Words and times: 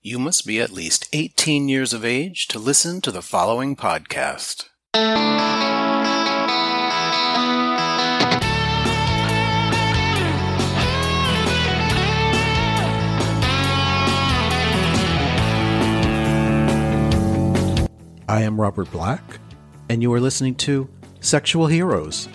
You 0.00 0.20
must 0.20 0.46
be 0.46 0.60
at 0.60 0.70
least 0.70 1.08
18 1.12 1.68
years 1.68 1.92
of 1.92 2.04
age 2.04 2.46
to 2.48 2.60
listen 2.60 3.00
to 3.00 3.10
the 3.10 3.20
following 3.20 3.74
podcast. 3.74 4.66
I 18.28 18.42
am 18.42 18.60
Robert 18.60 18.92
Black, 18.92 19.40
and 19.88 20.00
you 20.00 20.12
are 20.12 20.20
listening 20.20 20.54
to 20.56 20.88
Sexual 21.18 21.66
Heroes. 21.66 22.28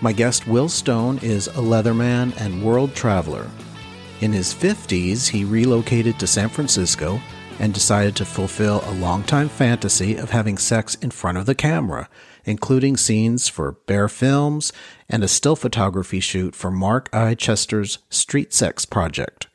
My 0.00 0.12
guest, 0.12 0.46
Will 0.46 0.68
Stone, 0.68 1.18
is 1.24 1.48
a 1.48 1.54
leatherman 1.54 2.40
and 2.40 2.62
world 2.62 2.94
traveler. 2.94 3.50
In 4.22 4.32
his 4.32 4.54
50s, 4.54 5.28
he 5.28 5.44
relocated 5.44 6.18
to 6.18 6.26
San 6.26 6.48
Francisco 6.48 7.20
and 7.58 7.74
decided 7.74 8.16
to 8.16 8.24
fulfill 8.24 8.82
a 8.84 8.92
longtime 8.92 9.48
fantasy 9.48 10.16
of 10.16 10.30
having 10.30 10.56
sex 10.56 10.94
in 10.96 11.10
front 11.10 11.36
of 11.36 11.44
the 11.44 11.54
camera, 11.54 12.08
including 12.44 12.96
scenes 12.96 13.48
for 13.48 13.72
Bear 13.72 14.08
Films 14.08 14.72
and 15.08 15.22
a 15.22 15.28
still 15.28 15.54
photography 15.54 16.20
shoot 16.20 16.54
for 16.54 16.70
Mark 16.70 17.10
I. 17.12 17.34
Chester's 17.34 17.98
Street 18.08 18.54
Sex 18.54 18.86
Project. 18.86 19.48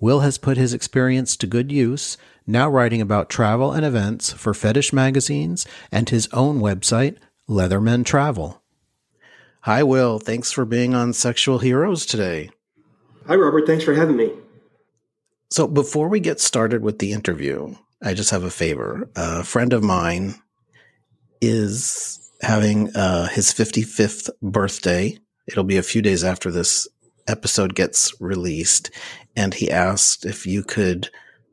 Will 0.00 0.20
has 0.20 0.38
put 0.38 0.56
his 0.56 0.72
experience 0.72 1.36
to 1.36 1.46
good 1.46 1.70
use, 1.70 2.16
now 2.46 2.68
writing 2.68 3.00
about 3.00 3.28
travel 3.28 3.72
and 3.72 3.84
events 3.84 4.32
for 4.32 4.54
fetish 4.54 4.92
magazines 4.92 5.66
and 5.92 6.08
his 6.08 6.28
own 6.32 6.60
website, 6.60 7.18
Leathermen 7.48 8.04
Travel. 8.04 8.62
Hi, 9.60 9.82
Will. 9.82 10.18
Thanks 10.18 10.50
for 10.50 10.64
being 10.64 10.94
on 10.94 11.12
Sexual 11.12 11.58
Heroes 11.58 12.04
today. 12.04 12.50
Hi, 13.26 13.34
Robert. 13.34 13.66
Thanks 13.66 13.84
for 13.84 13.94
having 13.94 14.16
me. 14.16 14.32
So, 15.50 15.66
before 15.66 16.08
we 16.08 16.20
get 16.20 16.40
started 16.40 16.82
with 16.82 16.98
the 16.98 17.12
interview, 17.12 17.74
I 18.02 18.14
just 18.14 18.30
have 18.30 18.42
a 18.42 18.50
favor. 18.50 19.08
A 19.16 19.44
friend 19.44 19.72
of 19.72 19.82
mine 19.82 20.34
is 21.40 22.18
having 22.40 22.94
uh, 22.96 23.28
his 23.28 23.52
55th 23.52 24.30
birthday. 24.42 25.18
It'll 25.46 25.64
be 25.64 25.76
a 25.76 25.82
few 25.82 26.02
days 26.02 26.24
after 26.24 26.50
this 26.50 26.88
episode 27.28 27.74
gets 27.74 28.12
released. 28.20 28.90
And 29.36 29.54
he 29.54 29.70
asked 29.70 30.26
if 30.26 30.46
you 30.46 30.62
could 30.62 31.08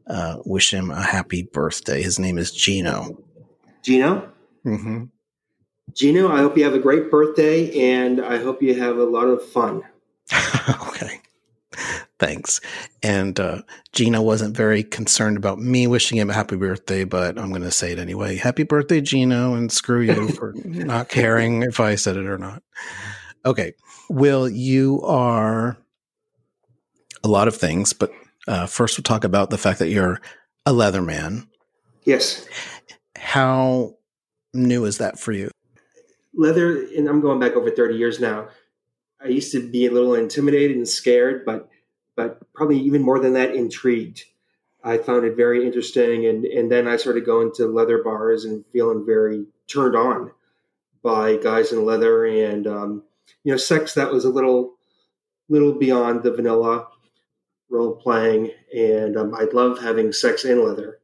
uh, 0.07 0.37
wish 0.45 0.73
him 0.73 0.89
a 0.91 1.01
happy 1.01 1.43
birthday. 1.43 2.01
His 2.01 2.19
name 2.19 2.37
is 2.37 2.51
Gino. 2.51 3.23
Gino? 3.83 4.31
Mm-hmm. 4.65 5.05
Gino, 5.93 6.31
I 6.31 6.39
hope 6.39 6.57
you 6.57 6.63
have 6.63 6.73
a 6.73 6.79
great 6.79 7.09
birthday 7.09 7.93
and 7.93 8.23
I 8.23 8.37
hope 8.37 8.61
you 8.61 8.79
have 8.79 8.97
a 8.97 9.03
lot 9.03 9.25
of 9.25 9.47
fun. 9.47 9.83
okay. 10.87 11.18
Thanks. 12.19 12.59
And 13.01 13.39
uh, 13.39 13.61
Gino 13.93 14.21
wasn't 14.21 14.55
very 14.55 14.83
concerned 14.83 15.37
about 15.37 15.57
me 15.57 15.87
wishing 15.87 16.17
him 16.17 16.29
a 16.29 16.33
happy 16.33 16.57
birthday, 16.57 17.05
but 17.05 17.39
I'm 17.39 17.49
going 17.49 17.61
to 17.61 17.71
say 17.71 17.93
it 17.93 17.99
anyway. 17.99 18.35
Happy 18.35 18.63
birthday, 18.63 18.99
Gino, 18.99 19.53
and 19.53 19.71
screw 19.71 20.01
you 20.01 20.27
for 20.35 20.53
not 20.65 21.07
caring 21.07 21.63
if 21.63 21.79
I 21.79 21.95
said 21.95 22.17
it 22.17 22.25
or 22.25 22.37
not. 22.37 22.61
Okay. 23.45 23.73
Will, 24.09 24.49
you 24.49 25.01
are 25.03 25.77
a 27.23 27.27
lot 27.29 27.47
of 27.47 27.55
things, 27.55 27.93
but 27.93 28.11
uh, 28.47 28.65
first 28.65 28.97
we'll 28.97 29.03
talk 29.03 29.23
about 29.23 29.49
the 29.49 29.57
fact 29.57 29.79
that 29.79 29.89
you're 29.89 30.19
a 30.65 30.73
leather 30.73 31.01
man. 31.01 31.47
Yes. 32.03 32.45
How 33.15 33.95
new 34.53 34.83
is 34.83 34.97
that 34.97 35.19
for 35.19 35.31
you? 35.31 35.51
Leather, 36.35 36.83
and 36.97 37.07
I'm 37.07 37.21
going 37.21 37.39
back 37.39 37.53
over 37.53 37.71
30 37.71 37.95
years 37.95 38.19
now. 38.19 38.49
I 39.21 39.27
used 39.27 39.51
to 39.53 39.69
be 39.69 39.85
a 39.85 39.91
little 39.91 40.15
intimidated 40.15 40.75
and 40.75 40.87
scared, 40.87 41.45
but 41.45 41.69
but 42.19 42.53
probably 42.53 42.77
even 42.77 43.01
more 43.01 43.17
than 43.17 43.31
that, 43.31 43.55
intrigued. 43.55 44.25
I 44.83 44.97
found 44.97 45.23
it 45.23 45.37
very 45.37 45.65
interesting, 45.65 46.25
and 46.25 46.43
and 46.43 46.69
then 46.69 46.85
I 46.85 46.97
started 46.97 47.25
going 47.25 47.53
to 47.53 47.65
leather 47.65 48.03
bars 48.03 48.43
and 48.43 48.65
feeling 48.73 49.05
very 49.05 49.45
turned 49.67 49.95
on 49.95 50.31
by 51.01 51.37
guys 51.37 51.71
in 51.71 51.85
leather, 51.85 52.25
and 52.25 52.67
um, 52.67 53.03
you 53.45 53.53
know, 53.53 53.57
sex 53.57 53.93
that 53.93 54.11
was 54.11 54.25
a 54.25 54.29
little 54.29 54.73
little 55.47 55.71
beyond 55.71 56.23
the 56.23 56.33
vanilla 56.33 56.89
role 57.69 57.95
playing, 57.95 58.51
and 58.75 59.15
um, 59.15 59.33
I 59.33 59.45
love 59.53 59.79
having 59.79 60.11
sex 60.11 60.43
in 60.43 60.61
leather. 60.61 60.99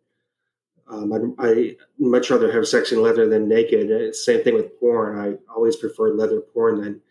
Um, 0.90 1.36
I, 1.40 1.48
I 1.48 1.76
much 1.98 2.30
rather 2.30 2.52
have 2.52 2.68
sex 2.68 2.92
in 2.92 3.02
leather 3.02 3.30
than 3.30 3.48
naked. 3.48 4.14
Same 4.16 4.44
thing 4.44 4.56
with 4.56 4.78
porn. 4.82 5.18
I 5.18 5.54
always 5.54 5.78
prefer 5.78 6.10
leather 6.10 6.42
porn 6.42 6.82
than 6.82 7.02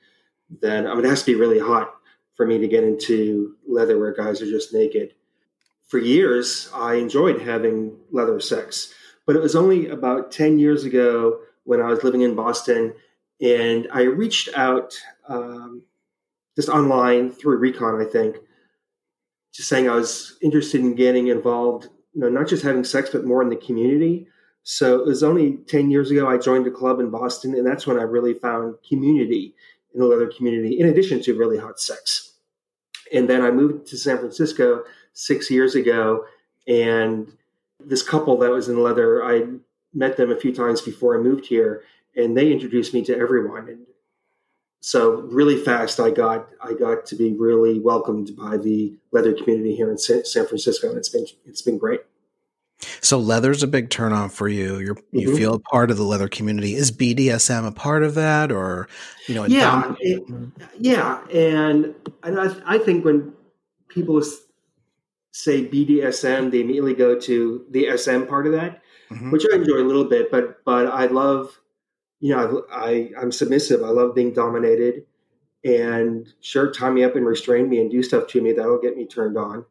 than 0.60 0.87
I 0.87 0.94
mean, 0.94 1.06
it 1.06 1.09
has 1.09 1.22
to 1.22 1.32
be 1.32 1.41
really 1.41 1.59
hot 1.59 1.94
for 2.37 2.47
me 2.47 2.59
to 2.59 2.69
get 2.69 2.84
into 2.84 3.55
leather 3.67 3.99
where 3.99 4.12
guys 4.12 4.43
are 4.43 4.47
just 4.47 4.75
naked. 4.75 5.15
For 5.87 5.99
years, 5.99 6.71
I 6.75 6.95
enjoyed 6.95 7.41
having 7.41 7.97
leather 8.11 8.41
sex, 8.41 8.93
but 9.27 9.37
it 9.37 9.43
was 9.43 9.55
only 9.55 9.89
about 9.89 10.33
10 10.33 10.59
years 10.59 10.84
ago 10.84 11.41
when 11.65 11.81
I 11.81 11.89
was 11.89 12.03
living 12.03 12.23
in 12.23 12.34
Boston 12.34 12.94
and 13.41 13.89
I 13.93 14.03
reached 14.03 14.49
out 14.56 14.94
um, 15.28 15.83
just 16.56 16.69
online 16.69 17.31
through 17.31 17.59
Recon, 17.59 18.00
I 18.00 18.05
think, 18.05 18.37
just 19.53 19.69
saying 19.69 19.89
I 19.89 19.94
was 19.94 20.37
interested 20.41 20.81
in 20.81 20.94
getting 20.94 21.28
involved, 21.28 21.89
you 22.15 22.21
know, 22.21 22.28
not 22.28 22.49
just 22.49 22.62
having 22.62 22.84
sex, 22.84 23.11
but 23.11 23.25
more 23.25 23.43
in 23.43 23.49
the 23.49 23.56
community. 23.56 24.27
So 24.62 25.00
it 25.00 25.06
was 25.06 25.23
only 25.23 25.59
10 25.69 25.91
years 25.91 26.11
ago 26.11 26.28
I 26.28 26.39
joined 26.39 26.67
a 26.67 26.71
club 26.71 27.00
in 27.00 27.11
Boston, 27.11 27.55
and 27.55 27.67
that's 27.67 27.87
when 27.87 27.99
I 27.99 28.03
really 28.03 28.34
found 28.34 28.77
community 28.89 29.55
in 29.93 30.00
the 30.00 30.06
leather 30.06 30.31
community, 30.34 30.78
in 30.78 30.89
addition 30.89 31.23
to 31.23 31.39
really 31.39 31.59
hot 31.59 31.78
sex. 31.78 32.24
And 33.14 33.30
then 33.30 33.42
I 33.42 33.50
moved 33.50 33.86
to 33.86 33.97
San 33.97 34.19
Francisco 34.19 34.82
six 35.12 35.50
years 35.50 35.75
ago, 35.75 36.26
and 36.66 37.32
this 37.78 38.02
couple 38.02 38.36
that 38.38 38.50
was 38.50 38.69
in 38.69 38.82
leather, 38.82 39.25
I 39.25 39.44
met 39.92 40.16
them 40.16 40.32
a 40.32 40.36
few 40.36 40.52
times 40.52 40.80
before 40.80 41.16
I 41.16 41.22
moved 41.22 41.47
here, 41.47 41.84
and 42.16 42.36
they 42.36 42.52
introduced 42.52 42.92
me 42.92 43.04
to 43.04 43.16
everyone. 43.16 43.69
And 43.69 43.86
so 44.80 45.20
really 45.22 45.56
fast, 45.56 46.00
I 46.00 46.10
got 46.10 46.48
I 46.60 46.75
got 46.75 47.06
to 47.06 47.16
be 47.16 47.32
really 47.32 47.78
welcomed 47.78 48.36
by 48.36 48.56
the 48.56 48.94
leather 49.12 49.32
community 49.32 49.75
here 49.76 49.91
in 49.91 49.98
San 49.98 50.25
Francisco, 50.25 50.88
and 50.88 50.98
it's 50.98 51.08
been 51.08 51.26
it's 51.46 51.62
been 51.62 51.78
great. 51.78 52.00
So 53.01 53.19
leather's 53.19 53.62
a 53.62 53.67
big 53.67 53.91
turn 53.91 54.12
on 54.12 54.29
for 54.29 54.49
you. 54.49 54.79
You're 54.79 54.97
you 55.12 55.29
mm-hmm. 55.29 55.37
feel 55.37 55.55
a 55.55 55.59
part 55.59 55.91
of 55.91 55.97
the 55.97 56.03
leather 56.03 56.29
community. 56.29 56.75
Is 56.75 56.91
BDSM 56.91 57.67
a 57.67 57.73
part 57.73 58.03
of 58.03 58.15
that, 58.15 58.51
or 58.53 58.89
you 59.29 59.35
know? 59.35 59.45
Yeah, 59.45 59.95
it, 60.01 60.23
yeah, 60.79 61.25
and 61.29 61.95
and 62.23 62.41
I, 62.41 62.55
I 62.67 62.79
think 62.79 63.05
when 63.05 63.33
people 63.89 64.23
say 65.33 65.67
BDSM, 65.67 66.51
they 66.51 66.61
immediately 66.61 66.95
go 66.95 67.19
to 67.19 67.65
the 67.71 67.97
SM 67.97 68.25
part 68.25 68.47
of 68.47 68.53
that, 68.53 68.83
mm-hmm. 69.11 69.31
which 69.31 69.45
I 69.53 69.56
enjoy 69.56 69.79
a 69.79 69.87
little 69.87 70.05
bit. 70.05 70.31
But 70.31 70.65
but 70.65 70.87
I 70.87 71.06
love, 71.06 71.59
you 72.21 72.35
know, 72.35 72.65
I, 72.73 72.87
I 72.87 73.11
I'm 73.21 73.33
submissive. 73.33 73.83
I 73.83 73.89
love 73.89 74.15
being 74.15 74.33
dominated, 74.33 75.06
and 75.65 76.27
sure, 76.41 76.71
tie 76.71 76.91
me 76.91 77.05
up 77.05 77.17
and 77.17 77.27
restrain 77.27 77.69
me 77.69 77.81
and 77.81 77.91
do 77.91 78.03
stuff 78.03 78.29
to 78.29 78.41
me 78.41 78.53
that'll 78.53 78.81
get 78.81 78.97
me 78.97 79.06
turned 79.06 79.39
on. 79.39 79.65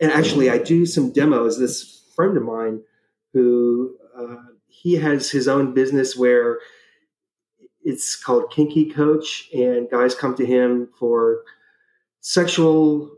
And 0.00 0.10
actually, 0.10 0.50
I 0.50 0.58
do 0.58 0.86
some 0.86 1.12
demos. 1.12 1.58
This 1.58 2.02
friend 2.14 2.36
of 2.36 2.42
mine 2.42 2.82
who 3.32 3.96
uh, 4.16 4.36
he 4.68 4.94
has 4.94 5.30
his 5.30 5.48
own 5.48 5.74
business 5.74 6.16
where 6.16 6.58
it's 7.84 8.16
called 8.16 8.50
Kinky 8.50 8.90
Coach, 8.90 9.48
and 9.52 9.90
guys 9.90 10.14
come 10.14 10.34
to 10.36 10.46
him 10.46 10.88
for 10.98 11.42
sexual. 12.20 13.10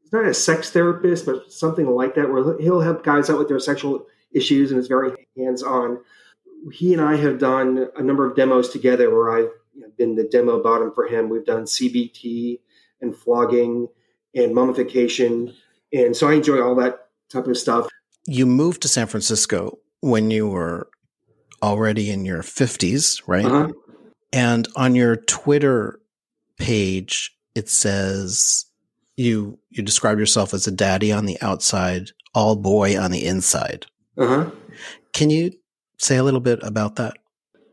He's 0.00 0.12
not 0.12 0.26
a 0.26 0.34
sex 0.34 0.70
therapist, 0.70 1.26
but 1.26 1.52
something 1.52 1.86
like 1.86 2.14
that, 2.14 2.30
where 2.30 2.58
he'll 2.60 2.80
help 2.80 3.02
guys 3.02 3.28
out 3.28 3.38
with 3.38 3.48
their 3.48 3.58
sexual 3.58 4.06
issues, 4.32 4.70
and 4.70 4.78
it's 4.78 4.88
very 4.88 5.12
hands-on. 5.36 5.98
He 6.72 6.92
and 6.92 7.02
I 7.02 7.16
have 7.16 7.38
done 7.38 7.88
a 7.96 8.02
number 8.02 8.28
of 8.28 8.36
demos 8.36 8.68
together, 8.68 9.12
where 9.12 9.30
I've 9.30 9.96
been 9.98 10.14
the 10.14 10.28
demo 10.28 10.62
bottom 10.62 10.92
for 10.94 11.06
him. 11.06 11.28
We've 11.28 11.44
done 11.44 11.64
CBT 11.64 12.60
and 13.00 13.16
flogging 13.16 13.88
and 14.34 14.54
mummification, 14.54 15.54
and 15.92 16.16
so 16.16 16.28
I 16.28 16.34
enjoy 16.34 16.62
all 16.62 16.76
that 16.76 17.03
type 17.34 17.46
of 17.46 17.58
stuff. 17.58 17.88
You 18.26 18.46
moved 18.46 18.82
to 18.82 18.88
San 18.88 19.06
Francisco 19.06 19.78
when 20.00 20.30
you 20.30 20.48
were 20.48 20.88
already 21.62 22.10
in 22.10 22.24
your 22.24 22.42
50s, 22.42 23.22
right? 23.26 23.44
Uh-huh. 23.44 23.72
And 24.32 24.66
on 24.76 24.94
your 24.94 25.16
Twitter 25.16 26.00
page, 26.58 27.36
it 27.54 27.68
says 27.68 28.66
you 29.16 29.58
you 29.70 29.82
describe 29.82 30.18
yourself 30.18 30.54
as 30.54 30.66
a 30.66 30.72
daddy 30.72 31.12
on 31.12 31.26
the 31.26 31.38
outside, 31.40 32.10
all 32.34 32.56
boy 32.56 32.98
on 32.98 33.10
the 33.10 33.24
inside. 33.24 33.86
Uh-huh. 34.18 34.50
Can 35.12 35.30
you 35.30 35.52
say 35.98 36.16
a 36.16 36.24
little 36.24 36.40
bit 36.40 36.60
about 36.62 36.96
that? 36.96 37.16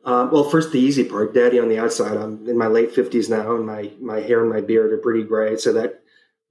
Uh, 0.04 0.28
well, 0.32 0.44
first 0.44 0.72
the 0.72 0.80
easy 0.80 1.04
part, 1.04 1.34
daddy 1.34 1.60
on 1.60 1.70
the 1.70 1.80
outside. 1.80 2.18
I'm 2.18 2.48
in 2.48 2.58
my 2.58 2.68
late 2.68 2.92
fifties 2.92 3.30
now, 3.30 3.56
and 3.56 3.66
my 3.66 3.92
my 4.00 4.20
hair 4.20 4.42
and 4.42 4.50
my 4.50 4.62
beard 4.62 4.94
are 4.94 4.98
pretty 4.98 5.24
gray, 5.24 5.58
so 5.58 5.74
that 5.74 6.02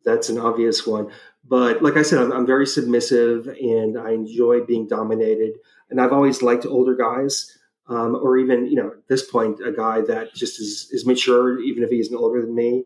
that's 0.05 0.29
an 0.29 0.39
obvious 0.39 0.87
one. 0.87 1.11
But 1.51 1.83
like 1.83 1.97
I 1.97 2.03
said, 2.03 2.21
I'm, 2.21 2.33
I'm, 2.33 2.47
very 2.47 2.65
submissive 2.65 3.49
and 3.49 3.99
I 3.99 4.13
enjoy 4.13 4.61
being 4.61 4.87
dominated. 4.87 5.55
And 5.91 6.01
I've 6.01 6.13
always 6.13 6.43
liked 6.43 6.65
older 6.65 6.95
guys, 6.95 7.59
um, 7.89 8.15
or 8.15 8.39
even, 8.39 8.67
you 8.67 8.77
know, 8.77 8.93
at 8.93 9.09
this 9.09 9.29
point, 9.29 9.59
a 9.67 9.73
guy 9.73 10.01
that 10.03 10.33
just 10.33 10.61
is, 10.61 10.89
is 10.93 11.05
mature, 11.05 11.61
even 11.61 11.83
if 11.83 11.91
he 11.91 11.99
isn't 11.99 12.17
older 12.17 12.41
than 12.41 12.55
me. 12.55 12.85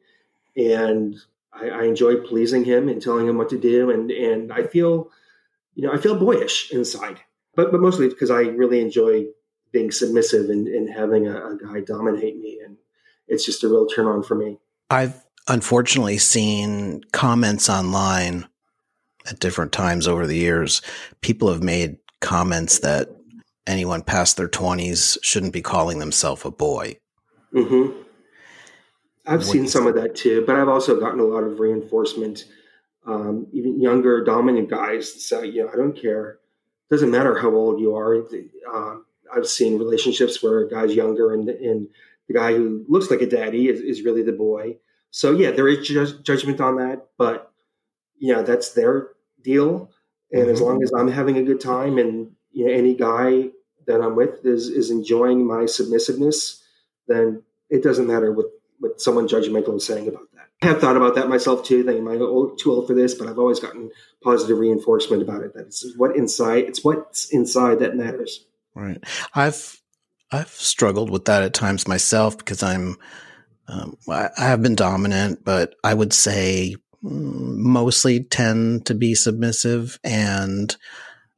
And 0.56 1.14
I, 1.52 1.68
I 1.68 1.82
enjoy 1.84 2.16
pleasing 2.16 2.64
him 2.64 2.88
and 2.88 3.02
telling 3.02 3.28
him 3.28 3.36
what 3.36 3.50
to 3.50 3.58
do, 3.58 3.90
and 3.90 4.10
and 4.10 4.52
I 4.52 4.66
feel, 4.66 5.10
you 5.74 5.86
know, 5.86 5.92
I 5.92 5.98
feel 5.98 6.18
boyish 6.18 6.70
inside, 6.72 7.20
but 7.54 7.70
but 7.70 7.80
mostly 7.80 8.08
because 8.08 8.30
I 8.30 8.42
really 8.42 8.80
enjoy 8.80 9.26
being 9.72 9.90
submissive 9.90 10.50
and, 10.50 10.68
and 10.68 10.88
having 10.88 11.26
a, 11.26 11.36
a 11.36 11.56
guy 11.56 11.80
dominate 11.80 12.38
me, 12.38 12.60
and 12.64 12.76
it's 13.28 13.44
just 13.44 13.64
a 13.64 13.68
real 13.68 13.86
turn 13.86 14.06
on 14.06 14.22
for 14.22 14.34
me. 14.34 14.58
I've 14.90 15.24
unfortunately 15.48 16.18
seen 16.18 17.02
comments 17.12 17.68
online 17.68 18.46
at 19.26 19.40
different 19.40 19.72
times 19.72 20.06
over 20.06 20.26
the 20.26 20.36
years. 20.36 20.82
People 21.20 21.50
have 21.50 21.62
made 21.62 21.96
comments 22.20 22.80
that 22.80 23.08
anyone 23.66 24.02
past 24.02 24.36
their 24.36 24.48
20s 24.48 25.18
shouldn't 25.22 25.52
be 25.52 25.62
calling 25.62 25.98
themselves 25.98 26.44
a 26.44 26.50
boy. 26.50 26.98
Mm-hmm. 27.52 28.02
I've 29.26 29.40
what 29.40 29.46
seen 29.46 29.68
some 29.68 29.86
of 29.86 29.94
that 29.94 30.14
too, 30.14 30.44
but 30.46 30.56
I've 30.56 30.68
also 30.68 31.00
gotten 31.00 31.20
a 31.20 31.24
lot 31.24 31.44
of 31.44 31.58
reinforcement. 31.58 32.44
Um, 33.06 33.46
even 33.52 33.80
younger, 33.80 34.22
dominant 34.22 34.68
guys 34.68 35.24
say, 35.24 35.46
"You 35.46 35.64
know, 35.64 35.70
I 35.72 35.76
don't 35.76 35.96
care. 35.96 36.30
It 36.30 36.94
Doesn't 36.94 37.10
matter 37.10 37.38
how 37.38 37.50
old 37.50 37.80
you 37.80 37.94
are." 37.94 38.16
Uh, 38.16 38.96
I've 39.34 39.46
seen 39.46 39.78
relationships 39.78 40.42
where 40.42 40.60
a 40.60 40.68
guy's 40.68 40.94
younger 40.94 41.32
and, 41.32 41.48
and 41.48 41.88
the 42.28 42.34
guy 42.34 42.54
who 42.54 42.84
looks 42.88 43.10
like 43.10 43.22
a 43.22 43.26
daddy 43.26 43.68
is, 43.68 43.80
is 43.80 44.02
really 44.02 44.22
the 44.22 44.32
boy. 44.32 44.76
So 45.10 45.32
yeah, 45.32 45.50
there 45.50 45.68
is 45.68 45.86
ju- 45.86 46.22
judgment 46.22 46.60
on 46.60 46.76
that, 46.76 47.08
but 47.16 47.52
you 48.18 48.32
know 48.32 48.42
that's 48.42 48.72
their 48.72 49.10
deal. 49.44 49.90
And 50.32 50.42
mm-hmm. 50.42 50.50
as 50.50 50.60
long 50.60 50.82
as 50.82 50.92
I'm 50.92 51.08
having 51.08 51.36
a 51.36 51.42
good 51.42 51.60
time 51.60 51.98
and 51.98 52.32
you 52.52 52.66
know 52.66 52.72
any 52.72 52.94
guy 52.94 53.50
that 53.86 54.00
I'm 54.00 54.16
with 54.16 54.44
is 54.44 54.68
is 54.68 54.90
enjoying 54.90 55.46
my 55.46 55.66
submissiveness, 55.66 56.62
then 57.06 57.42
it 57.70 57.82
doesn't 57.82 58.06
matter 58.06 58.32
what 58.32 58.46
what 58.80 59.00
someone 59.00 59.28
judgmental 59.28 59.76
is 59.76 59.86
saying 59.86 60.08
about 60.08 60.26
that. 60.34 60.48
I 60.62 60.66
have 60.66 60.80
thought 60.80 60.96
about 60.96 61.14
that 61.14 61.28
myself 61.28 61.64
too. 61.64 61.84
Thinking, 61.84 62.06
am 62.06 62.12
I 62.12 62.16
old, 62.16 62.58
too 62.58 62.72
old 62.72 62.86
for 62.86 62.94
this? 62.94 63.14
But 63.14 63.28
I've 63.28 63.38
always 63.38 63.60
gotten 63.60 63.90
positive 64.22 64.58
reinforcement 64.58 65.22
about 65.22 65.42
it. 65.42 65.54
That 65.54 65.66
it's 65.66 65.86
what 65.96 66.16
inside. 66.16 66.64
It's 66.64 66.84
what's 66.84 67.32
inside 67.32 67.80
that 67.80 67.96
matters. 67.96 68.44
Right. 68.74 69.02
I've 69.34 69.80
I've 70.32 70.48
struggled 70.48 71.10
with 71.10 71.26
that 71.26 71.42
at 71.42 71.54
times 71.54 71.86
myself 71.86 72.36
because 72.38 72.62
I'm 72.62 72.96
um, 73.68 73.96
I, 74.08 74.30
I 74.36 74.44
have 74.44 74.62
been 74.62 74.74
dominant, 74.74 75.44
but 75.44 75.74
I 75.84 75.94
would 75.94 76.12
say 76.12 76.76
mostly 77.04 78.24
tend 78.24 78.86
to 78.86 78.94
be 78.94 79.14
submissive. 79.14 79.98
And 80.02 80.74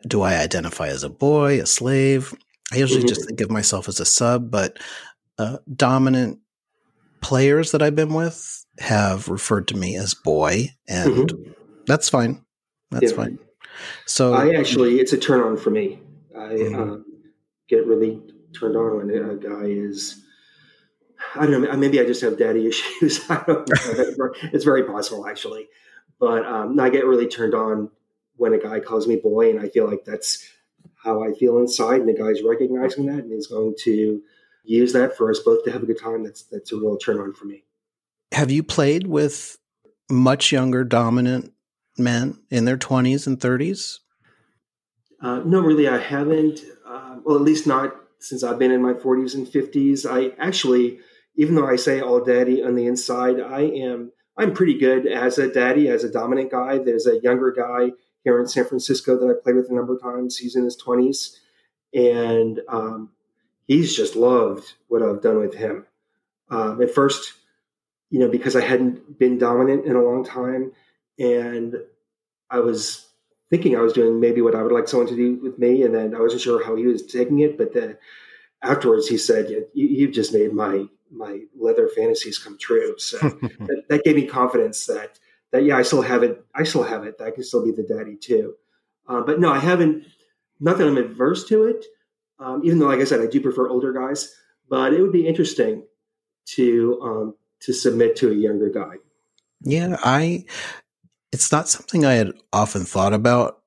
do 0.07 0.23
I 0.23 0.37
identify 0.37 0.89
as 0.89 1.03
a 1.03 1.09
boy, 1.11 1.61
a 1.61 1.67
slave? 1.67 2.35
I 2.73 2.77
usually 2.77 3.01
mm-hmm. 3.01 3.09
just 3.09 3.27
think 3.27 3.41
of 3.41 3.51
myself 3.51 3.89
as 3.89 4.01
a 4.01 4.05
sub, 4.05 4.51
but 4.51 4.79
uh, 5.39 5.59
dominant 5.75 6.39
players 7.21 7.73
that 7.73 7.83
I've 7.83 7.97
been 7.97 8.15
with 8.15 8.65
have 8.79 9.29
referred 9.29 9.69
to 9.69 9.77
me 9.77 9.97
as 9.97 10.15
boy, 10.15 10.71
and 10.89 11.31
mm-hmm. 11.31 11.53
that's 11.87 12.09
fine. 12.09 12.45
That's 12.91 13.11
yeah. 13.11 13.17
fine. 13.17 13.39
So 14.07 14.35
I 14.35 14.55
actually, 14.55 15.01
it's 15.01 15.13
a 15.13 15.19
turn 15.19 15.41
on 15.41 15.57
for 15.57 15.71
me. 15.71 16.01
I 16.35 16.39
mm-hmm. 16.39 16.93
uh, 16.93 16.97
get 17.69 17.87
really 17.87 18.23
turned 18.59 18.77
on 18.77 18.97
when 18.97 19.11
a 19.11 19.37
guy 19.37 19.67
is. 19.67 20.23
I 21.39 21.47
don't 21.47 21.63
know. 21.63 21.77
Maybe 21.77 22.01
I 22.01 22.05
just 22.05 22.21
have 22.23 22.39
daddy 22.39 22.67
issues. 22.67 23.21
I 23.31 23.43
don't 23.47 23.69
know. 23.69 24.31
it's 24.53 24.65
very 24.65 24.85
possible, 24.85 25.27
actually. 25.27 25.69
But 26.19 26.47
um, 26.47 26.79
I 26.81 26.89
get 26.89 27.07
really 27.07 27.29
turned 27.29 27.55
on 27.55 27.91
when 28.37 28.55
a 28.55 28.59
guy 28.59 28.81
calls 28.81 29.07
me 29.07 29.17
boy, 29.17 29.51
and 29.51 29.61
I 29.61 29.69
feel 29.69 29.89
like 29.89 30.05
that's 30.05 30.49
how 31.03 31.23
I 31.23 31.33
feel 31.33 31.59
inside, 31.59 32.01
and 32.01 32.09
the 32.09 32.15
guy's 32.15 32.43
recognizing 32.43 33.07
that 33.07 33.25
and 33.25 33.33
is 33.33 33.47
going 33.47 33.75
to 33.81 34.23
use 34.65 34.93
that 34.93 35.17
for 35.17 35.31
us 35.31 35.39
both 35.39 35.65
to 35.65 35.71
have 35.71 35.83
a 35.83 35.87
good 35.87 36.01
time. 36.01 36.25
That's 36.25 36.43
that's 36.45 36.73
a 36.73 36.77
real 36.77 36.97
turn 36.97 37.19
on 37.19 37.33
for 37.33 37.45
me. 37.45 37.65
Have 38.33 38.51
you 38.51 38.63
played 38.63 39.07
with 39.07 39.59
much 40.11 40.53
younger 40.53 40.85
dominant 40.85 41.53
men 41.99 42.39
in 42.51 42.65
their 42.65 42.77
twenties 42.77 43.27
and 43.27 43.41
thirties? 43.41 44.01
Uh, 45.21 45.41
no, 45.45 45.61
really, 45.61 45.89
I 45.89 45.99
haven't. 45.99 46.61
Uh, 46.87 47.17
well, 47.25 47.37
at 47.37 47.43
least 47.43 47.67
not 47.67 47.97
since 48.19 48.43
I've 48.43 48.59
been 48.59 48.71
in 48.71 48.83
my 48.83 48.93
40s 48.93 49.35
and 49.35 49.47
50s. 49.47 50.07
I 50.09 50.35
actually, 50.39 50.99
even 51.37 51.55
though 51.55 51.67
I 51.67 51.77
say 51.77 52.01
all 52.01 52.21
daddy 52.21 52.63
on 52.63 52.75
the 52.75 52.87
inside, 52.87 53.41
I 53.41 53.63
am 53.63 54.13
I'm 54.37 54.53
pretty 54.53 54.79
good 54.79 55.07
as 55.07 55.39
a 55.39 55.51
daddy, 55.51 55.89
as 55.89 56.05
a 56.05 56.11
dominant 56.11 56.51
guy. 56.51 56.79
There's 56.79 57.07
a 57.07 57.21
younger 57.21 57.53
guy 57.53 57.93
here 58.23 58.39
in 58.41 58.47
San 58.49 58.67
Francisco 58.67 59.17
that 59.19 59.31
I 59.31 59.43
played 59.43 59.57
with 59.57 59.71
a 59.71 59.75
number 59.75 59.95
of 59.95 60.03
times. 60.03 60.37
He's 60.37 60.57
in 60.57 60.65
his 60.65 60.77
20s, 60.77 61.37
and 61.95 62.61
um, 62.69 63.11
he's 63.67 63.97
just 63.97 64.17
loved 64.17 64.75
what 64.89 65.03
I've 65.03 65.23
done 65.23 65.39
with 65.39 65.55
him. 65.55 65.87
Um, 66.51 66.83
at 66.83 66.95
first, 66.95 67.33
you 68.11 68.19
know, 68.19 68.29
because 68.29 68.55
I 68.57 68.61
hadn't 68.61 69.19
been 69.19 69.39
dominant 69.39 69.87
in 69.87 69.97
a 69.97 70.03
long 70.03 70.25
time, 70.25 70.73
and 71.19 71.77
I 72.51 72.61
was 72.61 73.07
thinking 73.49 73.77
I 73.77 73.81
was 73.81 73.93
doing 73.93 74.21
maybe 74.21 74.43
what 74.43 74.55
I 74.55 74.63
would 74.63 74.73
like 74.73 74.89
someone 74.89 75.09
to 75.09 75.17
do 75.17 75.37
with 75.43 75.59
me, 75.59 75.83
and 75.83 75.95
then 75.95 76.15
I 76.15 76.21
wasn't 76.21 76.43
sure 76.43 76.65
how 76.65 76.77
he 76.77 76.87
was 76.87 77.07
taking 77.07 77.41
it. 77.41 77.57
But 77.57 77.73
then 77.73 77.97
afterwards, 78.63 79.09
he 79.09 79.19
said, 79.19 79.51
"You, 79.73 80.07
have 80.07 80.15
just 80.15 80.33
made 80.35 80.53
my 80.53 80.87
my 81.11 81.41
leather 81.59 81.89
fantasies 81.89 82.39
come 82.39 82.59
true." 82.59 82.99
So 82.99 83.19
that, 83.19 83.85
that, 83.89 84.05
gave 84.05 84.17
me 84.17 84.27
confidence 84.27 84.87
that 84.87 85.19
that 85.53 85.65
yeah, 85.65 85.77
I 85.77 85.83
still 85.83 86.03
have 86.03 86.23
it. 86.23 86.45
I 86.55 86.65
still 86.65 86.83
have 86.83 87.05
it. 87.05 87.21
I 87.21 87.31
can 87.31 87.45
still 87.45 87.65
be 87.65 87.73
the 87.73 87.83
daddy 87.83 88.17
too. 88.17 88.55
Uh, 89.09 89.23
but 89.23 89.41
no, 89.41 89.53
I 89.53 89.59
haven't. 89.59 90.05
Not 90.59 90.79
that 90.79 90.89
I'm 90.89 90.97
adverse 90.97 91.45
to 91.49 91.65
it, 91.65 91.85
um, 92.39 92.63
even 92.65 92.79
though, 92.79 92.87
like 92.87 93.01
I 93.01 93.05
said, 93.05 93.21
I 93.21 93.27
do 93.27 93.41
prefer 93.41 93.69
older 93.69 93.93
guys. 93.93 94.35
But 94.69 94.95
it 94.95 95.03
would 95.03 95.13
be 95.13 95.27
interesting 95.27 95.85
to 96.55 97.01
um, 97.03 97.35
to 97.61 97.73
submit 97.73 98.17
to 98.17 98.31
a 98.31 98.35
younger 98.35 98.71
guy. 98.71 98.97
Yeah, 99.61 99.97
I 100.03 100.45
it's 101.33 101.53
not 101.53 101.69
something 101.69 102.05
I 102.05 102.15
had 102.15 102.33
often 102.53 102.85
thought 102.85 103.13
about. 103.13 103.63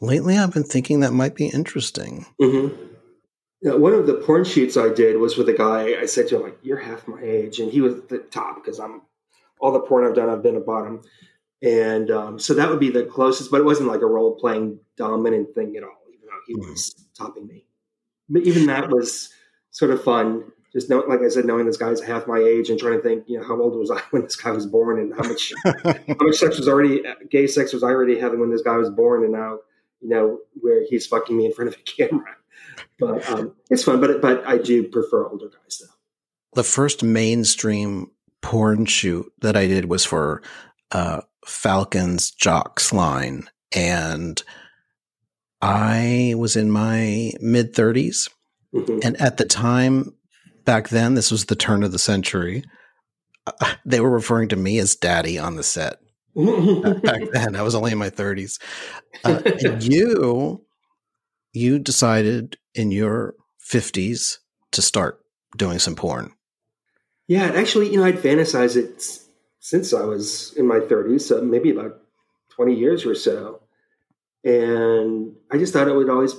Lately, 0.00 0.38
I've 0.38 0.52
been 0.52 0.64
thinking 0.64 1.00
that 1.00 1.12
might 1.12 1.34
be 1.34 1.46
interesting. 1.46 2.26
Mm-hmm. 2.40 2.87
Yeah, 3.60 3.74
one 3.74 3.92
of 3.92 4.06
the 4.06 4.14
porn 4.14 4.44
shoots 4.44 4.76
I 4.76 4.88
did 4.88 5.16
was 5.16 5.36
with 5.36 5.48
a 5.48 5.52
guy. 5.52 6.00
I 6.00 6.06
said 6.06 6.28
to 6.28 6.36
him, 6.36 6.42
like, 6.42 6.58
"You're 6.62 6.78
half 6.78 7.08
my 7.08 7.20
age," 7.20 7.58
and 7.58 7.70
he 7.70 7.80
was 7.80 8.00
the 8.02 8.18
top 8.18 8.56
because 8.56 8.78
I'm 8.78 9.02
all 9.60 9.72
the 9.72 9.80
porn 9.80 10.06
I've 10.06 10.14
done, 10.14 10.30
I've 10.30 10.42
been 10.42 10.56
a 10.56 10.60
bottom, 10.60 11.02
and 11.60 12.10
um, 12.10 12.38
so 12.38 12.54
that 12.54 12.70
would 12.70 12.78
be 12.78 12.90
the 12.90 13.04
closest. 13.04 13.50
But 13.50 13.60
it 13.60 13.64
wasn't 13.64 13.88
like 13.88 14.02
a 14.02 14.06
role 14.06 14.36
playing 14.36 14.78
dominant 14.96 15.54
thing 15.54 15.76
at 15.76 15.82
all, 15.82 15.98
even 16.12 16.26
though 16.26 16.40
he 16.46 16.54
mm-hmm. 16.54 16.70
was 16.70 16.94
topping 17.16 17.46
me. 17.46 17.64
But 18.28 18.42
even 18.42 18.66
that 18.66 18.90
was 18.90 19.30
sort 19.70 19.90
of 19.90 20.04
fun 20.04 20.52
just 20.72 20.90
know, 20.90 20.98
like 21.08 21.20
I 21.22 21.28
said, 21.28 21.44
knowing 21.44 21.66
this 21.66 21.76
guy's 21.76 22.00
half 22.00 22.26
my 22.26 22.38
age 22.38 22.68
and 22.68 22.78
trying 22.78 22.98
to 22.98 23.02
think, 23.02 23.24
you 23.26 23.38
know, 23.38 23.46
how 23.46 23.60
old 23.60 23.76
was 23.76 23.90
I 23.90 24.00
when 24.10 24.22
this 24.22 24.36
guy 24.36 24.50
was 24.50 24.66
born, 24.66 24.98
and 25.00 25.14
how 25.14 25.28
much 25.28 25.52
how 25.64 26.16
much 26.20 26.36
sex 26.36 26.58
was 26.58 26.68
already 26.68 27.02
gay 27.30 27.46
sex 27.46 27.72
was 27.72 27.82
I 27.82 27.88
already 27.88 28.18
having 28.18 28.40
when 28.40 28.50
this 28.50 28.62
guy 28.62 28.76
was 28.76 28.90
born, 28.90 29.24
and 29.24 29.32
now 29.32 29.58
you 30.00 30.08
know 30.08 30.40
where 30.60 30.84
he's 30.84 31.06
fucking 31.06 31.36
me 31.36 31.46
in 31.46 31.52
front 31.52 31.68
of 31.68 31.74
a 31.74 31.82
camera. 32.08 32.36
But 32.98 33.28
um, 33.30 33.54
it's 33.70 33.84
fun, 33.84 34.00
but 34.00 34.20
but 34.20 34.46
I 34.46 34.58
do 34.58 34.84
prefer 34.84 35.26
older 35.26 35.48
guys 35.48 35.78
though. 35.80 35.94
The 36.54 36.64
first 36.64 37.02
mainstream 37.02 38.10
porn 38.42 38.86
shoot 38.86 39.30
that 39.40 39.56
I 39.56 39.66
did 39.66 39.86
was 39.86 40.04
for 40.04 40.42
uh, 40.92 41.22
Falcons 41.44 42.30
Jocks 42.30 42.92
line, 42.92 43.48
and 43.74 44.42
I 45.60 46.34
was 46.36 46.56
in 46.56 46.70
my 46.70 47.32
mid 47.40 47.74
30s. 47.74 48.30
Mm-hmm. 48.74 48.98
And 49.02 49.20
at 49.20 49.38
the 49.38 49.44
time, 49.44 50.14
back 50.64 50.88
then, 50.90 51.14
this 51.14 51.30
was 51.30 51.46
the 51.46 51.56
turn 51.56 51.82
of 51.82 51.92
the 51.92 51.98
century. 51.98 52.64
Uh, 53.46 53.74
they 53.84 54.00
were 54.00 54.10
referring 54.10 54.48
to 54.48 54.56
me 54.56 54.78
as 54.78 54.94
daddy 54.94 55.38
on 55.38 55.56
the 55.56 55.62
set. 55.62 55.98
back 57.02 57.22
then, 57.32 57.56
I 57.56 57.62
was 57.62 57.74
only 57.74 57.92
in 57.92 57.98
my 57.98 58.10
30s. 58.10 58.60
Uh, 59.24 59.40
you, 59.80 60.64
you 61.58 61.78
decided 61.78 62.56
in 62.74 62.90
your 62.90 63.34
50s 63.60 64.38
to 64.70 64.80
start 64.80 65.20
doing 65.56 65.78
some 65.78 65.96
porn. 65.96 66.32
Yeah, 67.26 67.44
actually, 67.44 67.90
you 67.90 67.98
know, 67.98 68.04
I'd 68.04 68.18
fantasized 68.18 68.76
it 68.76 69.20
since 69.60 69.92
I 69.92 70.02
was 70.02 70.54
in 70.54 70.66
my 70.66 70.78
30s, 70.78 71.22
so 71.22 71.42
maybe 71.42 71.70
about 71.70 72.00
20 72.50 72.74
years 72.74 73.04
or 73.04 73.14
so. 73.14 73.60
And 74.44 75.34
I 75.50 75.58
just 75.58 75.72
thought 75.72 75.88
it 75.88 75.94
would 75.94 76.08
always, 76.08 76.34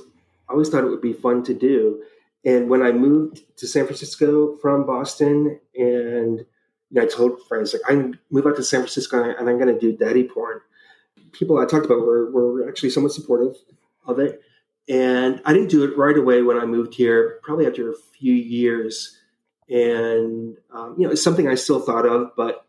always 0.47 0.69
thought 0.69 0.83
it 0.83 0.89
would 0.89 1.01
be 1.01 1.13
fun 1.13 1.43
to 1.43 1.53
do. 1.53 2.01
And 2.45 2.69
when 2.69 2.81
I 2.81 2.91
moved 2.91 3.41
to 3.57 3.67
San 3.67 3.85
Francisco 3.85 4.55
from 4.55 4.85
Boston, 4.85 5.59
and 5.75 6.39
you 6.39 6.45
know, 6.91 7.03
I 7.03 7.05
told 7.05 7.45
friends 7.47 7.73
like 7.73 7.81
I 7.87 8.13
move 8.31 8.47
out 8.47 8.55
to 8.55 8.63
San 8.63 8.79
Francisco 8.79 9.21
and 9.21 9.49
I'm 9.49 9.59
going 9.59 9.73
to 9.73 9.79
do 9.79 9.95
daddy 9.95 10.23
porn. 10.23 10.61
People 11.33 11.59
I 11.59 11.65
talked 11.65 11.85
about 11.85 11.99
were 11.99 12.31
were 12.31 12.67
actually 12.67 12.89
somewhat 12.89 13.11
supportive 13.11 13.55
of 14.07 14.17
it, 14.19 14.41
and 14.89 15.41
I 15.45 15.53
didn't 15.53 15.69
do 15.69 15.83
it 15.83 15.97
right 15.97 16.17
away 16.17 16.41
when 16.41 16.57
I 16.57 16.65
moved 16.65 16.95
here. 16.95 17.39
Probably 17.43 17.67
after 17.67 17.89
a 17.89 17.95
few 17.95 18.33
years, 18.33 19.17
and 19.69 20.57
um, 20.73 20.95
you 20.97 21.05
know, 21.05 21.11
it's 21.11 21.23
something 21.23 21.47
I 21.47 21.55
still 21.55 21.79
thought 21.79 22.05
of. 22.05 22.31
But 22.35 22.65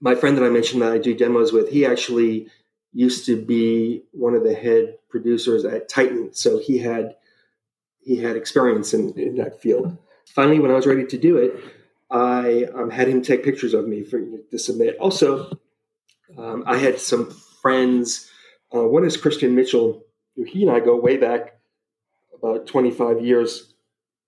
my 0.00 0.14
friend 0.14 0.36
that 0.36 0.44
I 0.44 0.48
mentioned 0.48 0.82
that 0.82 0.92
I 0.92 0.98
do 0.98 1.14
demos 1.14 1.52
with, 1.52 1.68
he 1.68 1.86
actually 1.86 2.48
used 2.92 3.26
to 3.26 3.40
be 3.40 4.02
one 4.12 4.34
of 4.34 4.42
the 4.42 4.54
head 4.54 4.98
producers 5.08 5.64
at 5.64 5.88
Titan, 5.88 6.32
so 6.32 6.58
he 6.58 6.78
had 6.78 7.14
he 8.00 8.16
had 8.16 8.36
experience 8.36 8.94
in, 8.94 9.12
in 9.18 9.36
that 9.36 9.60
field. 9.60 9.96
Finally, 10.26 10.60
when 10.60 10.70
I 10.70 10.74
was 10.74 10.86
ready 10.86 11.04
to 11.06 11.18
do 11.18 11.36
it, 11.36 11.54
I 12.10 12.64
um, 12.74 12.90
had 12.90 13.08
him 13.08 13.22
take 13.22 13.44
pictures 13.44 13.74
of 13.74 13.86
me 13.86 14.02
for 14.02 14.18
to 14.50 14.58
submit. 14.58 14.96
Also, 14.98 15.58
Um, 16.38 16.64
I 16.66 16.78
had 16.78 16.98
some 16.98 17.30
friends. 17.60 18.30
Uh, 18.74 18.84
one 18.84 19.04
is 19.04 19.16
Christian 19.16 19.54
Mitchell. 19.54 20.04
He 20.36 20.62
and 20.62 20.70
I 20.70 20.80
go 20.80 20.96
way 20.96 21.16
back 21.16 21.58
about 22.34 22.66
25 22.66 23.24
years 23.24 23.72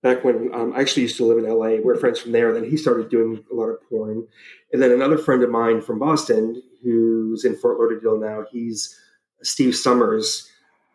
back 0.05 0.23
when 0.23 0.53
um, 0.53 0.71
I 0.75 0.81
actually 0.81 1.01
used 1.03 1.17
to 1.17 1.25
live 1.25 1.39
in 1.39 1.49
LA. 1.49 1.81
We're 1.83 1.95
friends 1.95 2.19
from 2.19 2.31
there. 2.31 2.53
Then 2.53 2.69
he 2.69 2.77
started 2.77 3.09
doing 3.09 3.43
a 3.51 3.55
lot 3.55 3.69
of 3.69 3.77
porn. 3.89 4.27
And 4.71 4.81
then 4.81 4.91
another 4.91 5.17
friend 5.17 5.43
of 5.43 5.49
mine 5.49 5.81
from 5.81 5.97
Boston, 5.97 6.61
who's 6.83 7.43
in 7.43 7.55
Fort 7.55 7.79
Lauderdale 7.79 8.19
now, 8.19 8.45
he's 8.51 8.99
Steve 9.41 9.75
Summers. 9.75 10.47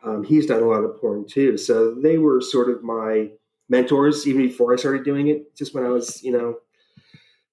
Um, 0.04 0.22
he's 0.22 0.46
done 0.46 0.62
a 0.62 0.66
lot 0.66 0.84
of 0.84 0.96
porn 1.00 1.26
too. 1.26 1.58
So 1.58 1.92
they 1.92 2.18
were 2.18 2.40
sort 2.40 2.70
of 2.70 2.84
my 2.84 3.30
mentors 3.68 4.28
even 4.28 4.42
before 4.42 4.72
I 4.72 4.76
started 4.76 5.04
doing 5.04 5.26
it, 5.26 5.56
just 5.56 5.74
when 5.74 5.84
I 5.84 5.88
was, 5.88 6.22
you 6.22 6.30
know, 6.30 6.58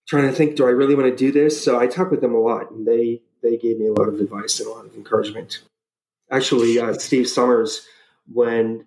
trying 0.07 0.27
to 0.27 0.33
think, 0.33 0.57
do 0.57 0.65
I 0.67 0.69
really 0.69 0.95
want 0.95 1.09
to 1.09 1.15
do 1.15 1.31
this? 1.31 1.61
So 1.63 1.79
I 1.79 1.87
talked 1.87 2.11
with 2.11 2.21
them 2.21 2.35
a 2.35 2.39
lot 2.39 2.69
and 2.69 2.87
they, 2.87 3.21
they 3.41 3.57
gave 3.57 3.79
me 3.79 3.87
a 3.87 3.93
lot 3.93 4.07
of 4.07 4.19
advice 4.19 4.59
and 4.59 4.69
a 4.69 4.71
lot 4.71 4.85
of 4.85 4.93
encouragement. 4.95 5.61
Actually, 6.29 6.79
uh, 6.79 6.93
Steve 6.93 7.27
Summers, 7.27 7.85
when 8.31 8.85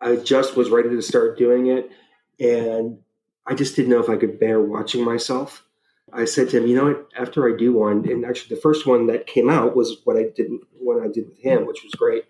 I 0.00 0.16
just 0.16 0.56
was 0.56 0.70
ready 0.70 0.90
to 0.90 1.02
start 1.02 1.38
doing 1.38 1.66
it, 1.66 1.90
and 2.38 2.98
I 3.46 3.54
just 3.54 3.76
didn't 3.76 3.90
know 3.90 4.02
if 4.02 4.08
I 4.08 4.16
could 4.16 4.38
bear 4.38 4.60
watching 4.60 5.04
myself. 5.04 5.64
I 6.12 6.26
said 6.26 6.50
to 6.50 6.58
him, 6.58 6.66
you 6.66 6.76
know 6.76 6.84
what? 6.84 7.08
After 7.18 7.48
I 7.52 7.56
do 7.56 7.72
one, 7.72 8.08
and 8.08 8.24
actually 8.24 8.54
the 8.54 8.60
first 8.60 8.86
one 8.86 9.06
that 9.08 9.26
came 9.26 9.50
out 9.50 9.74
was 9.74 9.96
what 10.04 10.16
I 10.16 10.26
did 10.34 10.50
when 10.78 11.00
I 11.00 11.08
did 11.08 11.28
with 11.28 11.38
him, 11.38 11.66
which 11.66 11.82
was 11.82 11.94
great. 11.94 12.24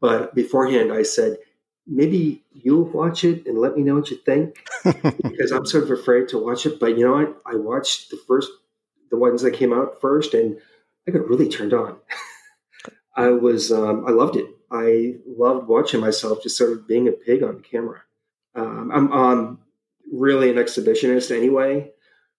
But 0.00 0.34
beforehand, 0.34 0.92
I 0.92 1.02
said, 1.02 1.38
maybe 1.86 2.44
you'll 2.52 2.84
watch 2.84 3.24
it 3.24 3.46
and 3.46 3.58
let 3.58 3.76
me 3.76 3.82
know 3.82 3.94
what 3.94 4.10
you 4.10 4.16
think, 4.16 4.56
because 4.84 5.52
I'm 5.52 5.66
sort 5.66 5.84
of 5.84 5.90
afraid 5.90 6.28
to 6.28 6.38
watch 6.38 6.66
it. 6.66 6.78
But 6.78 6.98
you 6.98 7.06
know 7.06 7.12
what? 7.12 7.40
I 7.46 7.56
watched 7.56 8.10
the 8.10 8.18
first, 8.26 8.50
the 9.10 9.16
ones 9.16 9.42
that 9.42 9.52
came 9.52 9.72
out 9.72 10.00
first, 10.00 10.34
and 10.34 10.58
I 11.08 11.12
got 11.12 11.28
really 11.28 11.48
turned 11.48 11.72
on. 11.72 11.96
I 13.16 13.30
was, 13.30 13.70
um, 13.72 14.04
I 14.06 14.10
loved 14.10 14.36
it. 14.36 14.46
I 14.70 15.16
loved 15.26 15.68
watching 15.68 16.00
myself 16.00 16.42
just 16.42 16.56
sort 16.56 16.72
of 16.72 16.88
being 16.88 17.08
a 17.08 17.12
pig 17.12 17.42
on 17.42 17.60
camera. 17.60 18.02
Um, 18.54 18.90
I'm, 18.92 19.12
I'm 19.12 19.58
really 20.12 20.50
an 20.50 20.56
exhibitionist 20.56 21.34
anyway, 21.34 21.90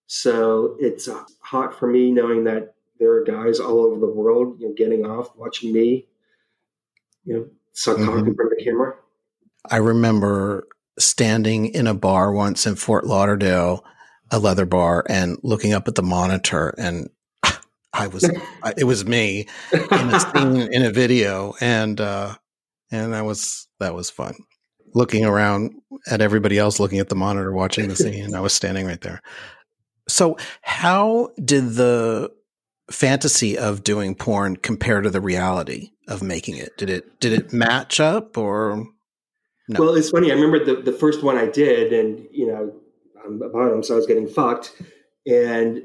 so 0.07 0.75
it's 0.79 1.07
uh, 1.07 1.23
hot 1.39 1.77
for 1.77 1.87
me 1.87 2.11
knowing 2.11 2.43
that 2.45 2.75
there 2.99 3.13
are 3.13 3.23
guys 3.23 3.59
all 3.59 3.79
over 3.79 3.99
the 3.99 4.07
world, 4.11 4.59
you 4.59 4.67
know, 4.67 4.73
getting 4.73 5.05
off 5.05 5.35
watching 5.35 5.73
me, 5.73 6.07
you 7.25 7.33
know, 7.33 7.47
suck 7.73 7.97
mm-hmm. 7.97 8.05
cock 8.05 8.27
in 8.27 8.35
front 8.35 8.51
of 8.51 8.57
the 8.57 8.63
camera. 8.63 8.95
I 9.69 9.77
remember 9.77 10.67
standing 10.97 11.67
in 11.67 11.87
a 11.87 11.93
bar 11.93 12.31
once 12.31 12.65
in 12.65 12.75
Fort 12.75 13.05
Lauderdale, 13.05 13.83
a 14.31 14.39
leather 14.39 14.65
bar, 14.65 15.03
and 15.09 15.37
looking 15.43 15.73
up 15.73 15.87
at 15.87 15.95
the 15.95 16.03
monitor 16.03 16.73
and 16.77 17.09
I 17.95 18.07
was, 18.07 18.29
it 18.77 18.83
was 18.83 19.05
me 19.05 19.47
in 19.73 20.09
a 20.13 20.19
scene 20.19 20.73
in 20.73 20.83
a 20.83 20.91
video, 20.91 21.53
and 21.61 21.99
uh, 21.99 22.35
and 22.91 23.13
that 23.13 23.25
was 23.25 23.67
that 23.79 23.95
was 23.95 24.09
fun. 24.09 24.35
Looking 24.93 25.25
around 25.25 25.73
at 26.09 26.21
everybody 26.21 26.57
else, 26.57 26.79
looking 26.79 26.99
at 26.99 27.09
the 27.09 27.15
monitor, 27.15 27.51
watching 27.51 27.87
the 27.87 27.95
scene. 27.95 28.33
I 28.35 28.39
was 28.39 28.53
standing 28.53 28.85
right 28.85 29.01
there. 29.01 29.21
So, 30.07 30.37
how 30.61 31.29
did 31.43 31.71
the 31.73 32.31
fantasy 32.91 33.57
of 33.57 33.83
doing 33.83 34.15
porn 34.15 34.57
compare 34.57 35.01
to 35.01 35.09
the 35.09 35.21
reality 35.21 35.91
of 36.07 36.21
making 36.21 36.57
it? 36.57 36.77
Did 36.77 36.89
it 36.89 37.19
did 37.19 37.33
it 37.33 37.53
match 37.53 37.99
up 37.99 38.37
or? 38.37 38.85
No? 39.67 39.79
Well, 39.79 39.95
it's 39.95 40.11
funny. 40.11 40.31
I 40.31 40.35
remember 40.35 40.63
the 40.63 40.81
the 40.81 40.93
first 40.93 41.23
one 41.23 41.37
I 41.37 41.47
did, 41.47 41.91
and 41.91 42.27
you 42.31 42.47
know, 42.47 42.73
I'm 43.25 43.41
a 43.41 43.49
bottom, 43.49 43.83
so 43.83 43.95
I 43.95 43.97
was 43.97 44.05
getting 44.05 44.27
fucked, 44.27 44.79
and 45.25 45.81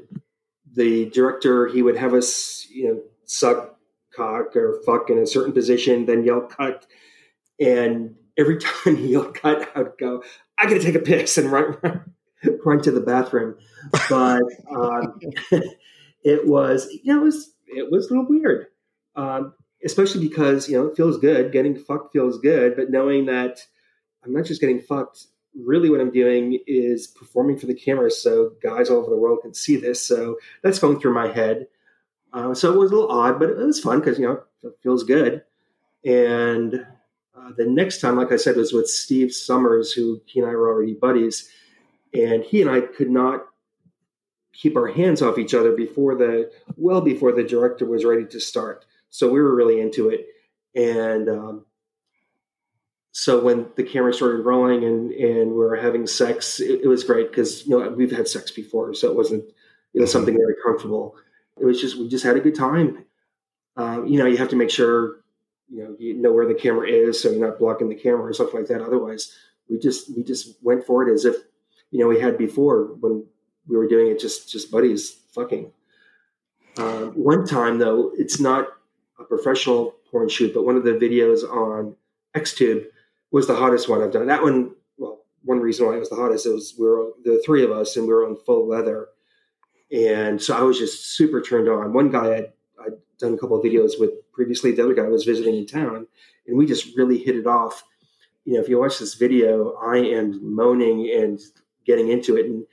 the 0.75 1.09
director 1.09 1.67
he 1.67 1.81
would 1.81 1.97
have 1.97 2.13
us 2.13 2.67
you 2.69 2.87
know 2.87 3.01
suck 3.25 3.77
cock 4.15 4.55
or 4.55 4.81
fuck 4.85 5.09
in 5.09 5.17
a 5.17 5.27
certain 5.27 5.53
position 5.53 6.05
then 6.05 6.23
yell 6.23 6.41
cut. 6.41 6.85
And 7.59 8.15
every 8.37 8.57
time 8.59 8.95
he 8.95 9.11
yelled 9.13 9.35
cut 9.35 9.69
i 9.75 9.81
would 9.83 9.97
go 9.99 10.23
i 10.57 10.65
gotta 10.65 10.79
take 10.79 10.95
a 10.95 10.99
piss 10.99 11.37
and 11.37 11.51
run 11.51 11.77
run, 11.81 12.13
run 12.65 12.81
to 12.81 12.91
the 12.91 13.01
bathroom. 13.01 13.55
But 14.09 14.41
um, 14.69 15.19
it 16.23 16.47
was 16.47 16.87
you 17.03 17.13
know 17.13 17.21
it 17.21 17.25
was 17.25 17.53
it 17.67 17.91
was 17.91 18.09
a 18.09 18.13
little 18.13 18.29
weird. 18.29 18.67
Um, 19.15 19.53
especially 19.83 20.27
because 20.27 20.69
you 20.69 20.77
know 20.77 20.87
it 20.87 20.95
feels 20.95 21.17
good. 21.17 21.51
Getting 21.51 21.75
fucked 21.75 22.13
feels 22.13 22.39
good. 22.39 22.75
But 22.75 22.89
knowing 22.89 23.25
that 23.25 23.61
i'm 24.23 24.33
not 24.33 24.45
just 24.45 24.61
getting 24.61 24.81
fucked 24.81 25.27
really 25.55 25.89
what 25.89 26.01
I'm 26.01 26.11
doing 26.11 26.59
is 26.67 27.07
performing 27.07 27.57
for 27.57 27.65
the 27.65 27.73
camera 27.73 28.09
so 28.09 28.53
guys 28.61 28.89
all 28.89 28.97
over 28.97 29.09
the 29.09 29.17
world 29.17 29.39
can 29.41 29.53
see 29.53 29.75
this. 29.75 30.05
So 30.05 30.37
that's 30.63 30.79
going 30.79 30.99
through 30.99 31.13
my 31.13 31.27
head. 31.27 31.67
Uh, 32.33 32.53
so 32.53 32.71
it 32.73 32.77
was 32.77 32.91
a 32.91 32.95
little 32.95 33.11
odd, 33.11 33.39
but 33.39 33.49
it 33.49 33.57
was 33.57 33.79
fun 33.79 33.99
because, 33.99 34.17
you 34.17 34.25
know, 34.25 34.41
it 34.63 34.77
feels 34.81 35.03
good. 35.03 35.43
And 36.05 36.85
uh, 37.35 37.51
the 37.57 37.65
next 37.65 37.99
time, 37.99 38.15
like 38.15 38.31
I 38.31 38.37
said, 38.37 38.55
was 38.55 38.73
with 38.73 38.87
Steve 38.87 39.33
Summers, 39.33 39.91
who 39.91 40.21
he 40.25 40.39
and 40.39 40.49
I 40.49 40.53
were 40.53 40.69
already 40.69 40.93
buddies. 40.93 41.49
And 42.13 42.43
he 42.43 42.61
and 42.61 42.71
I 42.71 42.81
could 42.81 43.09
not 43.09 43.45
keep 44.53 44.75
our 44.75 44.87
hands 44.87 45.21
off 45.21 45.37
each 45.37 45.53
other 45.53 45.71
before 45.73 46.15
the, 46.15 46.51
well 46.75 47.01
before 47.01 47.31
the 47.31 47.43
director 47.43 47.85
was 47.85 48.05
ready 48.05 48.25
to 48.25 48.39
start. 48.39 48.85
So 49.09 49.29
we 49.29 49.41
were 49.41 49.55
really 49.55 49.81
into 49.81 50.09
it. 50.09 50.27
And 50.75 51.27
um, 51.29 51.65
so 53.11 53.43
when 53.43 53.67
the 53.75 53.83
camera 53.83 54.13
started 54.13 54.45
rolling 54.45 54.83
and 54.85 55.11
and 55.11 55.51
we 55.51 55.57
were 55.57 55.75
having 55.75 56.07
sex, 56.07 56.59
it, 56.59 56.81
it 56.83 56.87
was 56.87 57.03
great 57.03 57.29
because 57.29 57.65
you 57.67 57.77
know 57.77 57.89
we've 57.89 58.11
had 58.11 58.27
sex 58.27 58.51
before, 58.51 58.93
so 58.93 59.09
it 59.09 59.15
wasn't 59.15 59.43
you 59.93 59.99
know 59.99 60.05
something 60.05 60.35
very 60.35 60.55
comfortable. 60.63 61.15
It 61.59 61.65
was 61.65 61.81
just 61.81 61.97
we 61.97 62.07
just 62.07 62.23
had 62.23 62.37
a 62.37 62.39
good 62.39 62.55
time. 62.55 63.05
Uh, 63.75 64.03
you 64.05 64.17
know, 64.17 64.25
you 64.25 64.37
have 64.37 64.49
to 64.49 64.55
make 64.55 64.69
sure 64.69 65.17
you 65.69 65.83
know 65.83 65.95
you 65.99 66.13
know 66.13 66.31
where 66.31 66.47
the 66.47 66.53
camera 66.53 66.87
is, 66.87 67.19
so 67.19 67.29
you're 67.29 67.45
not 67.45 67.59
blocking 67.59 67.89
the 67.89 67.95
camera 67.95 68.23
or 68.23 68.33
stuff 68.33 68.53
like 68.53 68.67
that. 68.67 68.81
Otherwise, 68.81 69.35
we 69.69 69.77
just 69.77 70.15
we 70.15 70.23
just 70.23 70.55
went 70.61 70.85
for 70.85 71.07
it 71.07 71.13
as 71.13 71.25
if 71.25 71.35
you 71.91 71.99
know 71.99 72.07
we 72.07 72.19
had 72.19 72.37
before 72.37 72.95
when 73.01 73.25
we 73.67 73.75
were 73.75 73.87
doing 73.87 74.07
it 74.07 74.19
just 74.19 74.49
just 74.49 74.71
buddies 74.71 75.17
fucking. 75.33 75.71
Uh, 76.77 77.07
one 77.07 77.45
time 77.45 77.77
though, 77.77 78.13
it's 78.17 78.39
not 78.39 78.67
a 79.19 79.25
professional 79.25 79.95
porn 80.09 80.29
shoot, 80.29 80.53
but 80.53 80.65
one 80.65 80.77
of 80.77 80.85
the 80.85 80.91
videos 80.91 81.43
on 81.43 81.93
XTube 82.33 82.85
was 83.31 83.47
the 83.47 83.55
hottest 83.55 83.89
one 83.89 84.01
I've 84.01 84.11
done. 84.11 84.27
That 84.27 84.43
one, 84.43 84.75
well, 84.97 85.21
one 85.43 85.59
reason 85.59 85.85
why 85.85 85.95
it 85.95 85.99
was 85.99 86.09
the 86.09 86.15
hottest 86.15 86.45
it 86.45 86.53
was 86.53 86.75
we 86.77 86.85
were 86.85 87.11
the 87.23 87.41
three 87.45 87.63
of 87.63 87.71
us 87.71 87.95
and 87.95 88.05
we 88.05 88.13
were 88.13 88.27
on 88.27 88.37
full 88.45 88.67
leather, 88.67 89.07
and 89.91 90.41
so 90.41 90.55
I 90.55 90.61
was 90.61 90.77
just 90.77 91.15
super 91.15 91.41
turned 91.41 91.69
on. 91.69 91.93
One 91.93 92.11
guy 92.11 92.35
I'd, 92.35 92.53
I'd 92.79 92.97
done 93.19 93.33
a 93.33 93.37
couple 93.37 93.57
of 93.57 93.63
videos 93.63 93.99
with 93.99 94.11
previously. 94.31 94.71
The 94.71 94.83
other 94.83 94.93
guy 94.93 95.03
was 95.03 95.25
visiting 95.25 95.55
in 95.55 95.65
town, 95.65 96.07
and 96.47 96.57
we 96.57 96.65
just 96.65 96.95
really 96.95 97.17
hit 97.17 97.35
it 97.35 97.47
off. 97.47 97.83
You 98.45 98.53
know, 98.53 98.61
if 98.61 98.69
you 98.69 98.79
watch 98.79 98.99
this 98.99 99.15
video, 99.15 99.73
I 99.73 99.97
am 99.97 100.55
moaning 100.55 101.11
and 101.15 101.39
getting 101.85 102.09
into 102.09 102.37
it. 102.37 102.45
And 102.45 102.65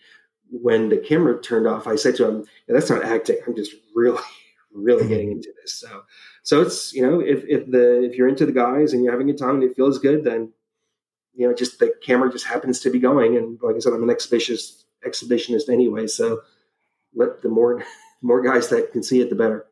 when 0.50 0.88
the 0.88 0.96
camera 0.96 1.40
turned 1.40 1.66
off, 1.66 1.86
I 1.86 1.96
said 1.96 2.16
to 2.16 2.28
him, 2.28 2.44
yeah, 2.66 2.74
"That's 2.74 2.90
not 2.90 3.04
acting. 3.04 3.38
I'm 3.46 3.54
just 3.54 3.74
really, 3.94 4.22
really 4.72 5.06
getting 5.08 5.28
mm-hmm. 5.28 5.36
into 5.36 5.52
this." 5.60 5.74
So 5.74 6.02
so 6.48 6.62
it's 6.62 6.94
you 6.94 7.02
know 7.02 7.20
if, 7.20 7.44
if 7.44 7.70
the 7.70 8.02
if 8.04 8.16
you're 8.16 8.26
into 8.26 8.46
the 8.46 8.52
guys 8.52 8.94
and 8.94 9.04
you're 9.04 9.12
having 9.12 9.28
a 9.28 9.34
time 9.34 9.56
and 9.56 9.64
it 9.64 9.76
feels 9.76 9.98
good, 9.98 10.24
then 10.24 10.50
you 11.34 11.46
know 11.46 11.54
just 11.54 11.78
the 11.78 11.92
camera 12.02 12.32
just 12.32 12.46
happens 12.46 12.80
to 12.80 12.90
be 12.90 12.98
going. 12.98 13.36
And 13.36 13.58
like 13.60 13.76
I 13.76 13.80
said, 13.80 13.92
I'm 13.92 14.02
an 14.02 14.08
exhibitionist 14.08 14.84
exhibitionist 15.06 15.68
anyway, 15.68 16.06
so 16.06 16.40
let 17.14 17.42
the 17.42 17.50
more 17.50 17.84
more 18.22 18.40
guys 18.40 18.68
that 18.68 18.92
can 18.92 19.02
see 19.02 19.20
it, 19.20 19.28
the 19.28 19.36
better. 19.36 19.66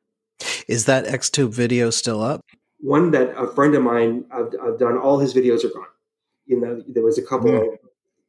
Is 0.69 0.85
that 0.85 1.07
XTube 1.07 1.49
video 1.49 1.89
still 1.89 2.23
up? 2.23 2.43
One 2.81 3.11
that 3.13 3.31
a 3.39 3.47
friend 3.47 3.75
of 3.75 3.83
mine 3.83 4.27
I've, 4.31 4.53
I've 4.63 4.79
done. 4.79 4.99
All 4.99 5.19
his 5.19 5.33
videos 5.33 5.65
are 5.65 5.73
gone. 5.73 5.87
You 6.45 6.61
know, 6.61 6.83
there 6.87 7.03
was 7.03 7.17
a 7.17 7.23
couple, 7.23 7.53
mm. 7.53 7.77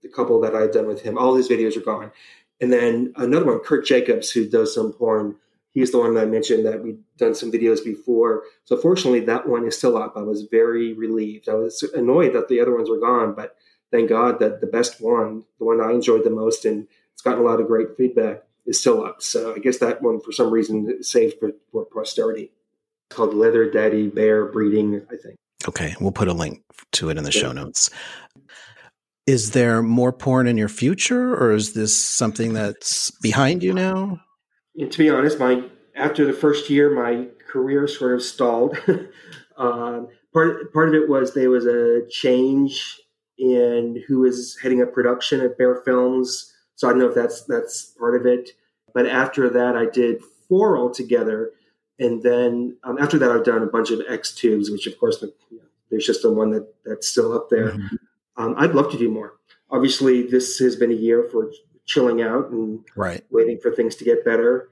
the 0.01 0.07
couple 0.07 0.39
that 0.39 0.55
I've 0.55 0.71
done 0.71 0.87
with 0.87 1.01
him. 1.01 1.17
All 1.17 1.35
his 1.35 1.49
videos 1.49 1.75
are 1.75 1.81
gone. 1.81 2.13
And 2.61 2.71
then 2.71 3.11
another 3.17 3.45
one, 3.45 3.59
Kurt 3.59 3.85
Jacobs, 3.85 4.31
who 4.31 4.47
does 4.47 4.73
some 4.73 4.93
porn 4.93 5.35
he's 5.77 5.91
the 5.91 5.99
one 5.99 6.15
that 6.15 6.23
I 6.23 6.25
mentioned 6.25 6.65
that 6.65 6.83
we've 6.83 6.97
done 7.17 7.35
some 7.35 7.51
videos 7.51 7.85
before. 7.85 8.41
So 8.65 8.75
fortunately, 8.77 9.19
that 9.21 9.47
one 9.47 9.63
is 9.63 9.77
still 9.77 9.95
up. 9.95 10.17
I 10.17 10.23
was 10.23 10.47
very 10.49 10.93
relieved. 10.93 11.47
I 11.47 11.53
was 11.53 11.83
annoyed 11.93 12.33
that 12.33 12.47
the 12.47 12.59
other 12.59 12.75
ones 12.75 12.89
were 12.89 12.99
gone, 12.99 13.35
but 13.35 13.55
thank 13.91 14.09
God 14.09 14.39
that 14.39 14.59
the 14.59 14.65
best 14.65 14.99
one, 14.99 15.43
the 15.59 15.65
one 15.65 15.79
I 15.79 15.91
enjoyed 15.91 16.23
the 16.23 16.31
most, 16.31 16.65
and 16.65 16.87
it's 17.13 17.21
gotten 17.21 17.41
a 17.41 17.45
lot 17.45 17.61
of 17.61 17.67
great 17.67 17.95
feedback, 17.95 18.41
is 18.65 18.79
still 18.79 19.05
up. 19.05 19.21
So 19.21 19.53
I 19.53 19.59
guess 19.59 19.77
that 19.77 20.01
one, 20.01 20.19
for 20.19 20.31
some 20.31 20.49
reason, 20.49 21.03
saved 21.03 21.35
for, 21.39 21.51
for 21.71 21.85
posterity. 21.85 22.51
It's 23.11 23.15
called 23.15 23.35
Leather 23.35 23.69
Daddy 23.69 24.07
Bear 24.07 24.47
Breeding, 24.47 25.05
I 25.11 25.15
think. 25.15 25.35
Okay, 25.67 25.95
we'll 26.01 26.11
put 26.11 26.27
a 26.27 26.33
link 26.33 26.63
to 26.93 27.11
it 27.11 27.19
in 27.19 27.23
the 27.23 27.31
yeah. 27.31 27.41
show 27.41 27.51
notes. 27.51 27.91
Is 29.27 29.51
there 29.51 29.83
more 29.83 30.11
porn 30.11 30.47
in 30.47 30.57
your 30.57 30.69
future, 30.69 31.35
or 31.35 31.51
is 31.51 31.73
this 31.73 31.95
something 31.95 32.53
that's 32.53 33.11
behind 33.21 33.61
you 33.61 33.73
now? 33.73 34.21
To 34.77 34.97
be 34.97 35.09
honest, 35.09 35.39
my 35.39 35.63
after 35.95 36.25
the 36.25 36.33
first 36.33 36.69
year, 36.69 36.93
my 36.93 37.27
career 37.47 37.87
sort 37.87 38.13
of 38.13 38.21
stalled. 38.21 38.77
um, 39.57 40.07
part 40.33 40.71
part 40.71 40.89
of 40.89 40.95
it 40.95 41.09
was 41.09 41.33
there 41.33 41.49
was 41.49 41.65
a 41.65 42.07
change 42.09 42.99
in 43.37 44.03
who 44.07 44.19
was 44.19 44.57
heading 44.61 44.81
up 44.81 44.93
production 44.93 45.41
at 45.41 45.57
Bear 45.57 45.81
Films, 45.83 46.53
so 46.75 46.87
I 46.87 46.91
don't 46.91 46.99
know 46.99 47.09
if 47.09 47.15
that's 47.15 47.43
that's 47.43 47.85
part 47.99 48.15
of 48.15 48.25
it. 48.25 48.51
But 48.93 49.07
after 49.07 49.49
that, 49.49 49.75
I 49.75 49.85
did 49.85 50.23
four 50.47 50.77
altogether. 50.77 51.51
and 51.99 52.21
then 52.21 52.77
um, 52.83 52.97
after 52.99 53.17
that, 53.17 53.31
I've 53.31 53.43
done 53.43 53.63
a 53.63 53.67
bunch 53.67 53.91
of 53.91 54.01
X 54.07 54.33
tubes, 54.33 54.69
which 54.69 54.87
of 54.87 54.97
course, 54.99 55.21
you 55.21 55.57
know, 55.57 55.63
there's 55.89 56.05
just 56.05 56.21
the 56.21 56.31
one 56.31 56.51
that 56.51 56.73
that's 56.85 57.07
still 57.07 57.33
up 57.33 57.49
there. 57.49 57.71
Mm-hmm. 57.71 57.95
Um, 58.37 58.55
I'd 58.57 58.75
love 58.75 58.91
to 58.91 58.97
do 58.97 59.09
more. 59.09 59.33
Obviously, 59.69 60.21
this 60.21 60.59
has 60.59 60.75
been 60.75 60.91
a 60.91 60.95
year 60.95 61.27
for 61.31 61.51
chilling 61.87 62.21
out 62.21 62.49
and 62.51 62.85
right. 62.95 63.23
waiting 63.31 63.57
for 63.59 63.71
things 63.71 63.95
to 63.95 64.05
get 64.05 64.23
better. 64.23 64.69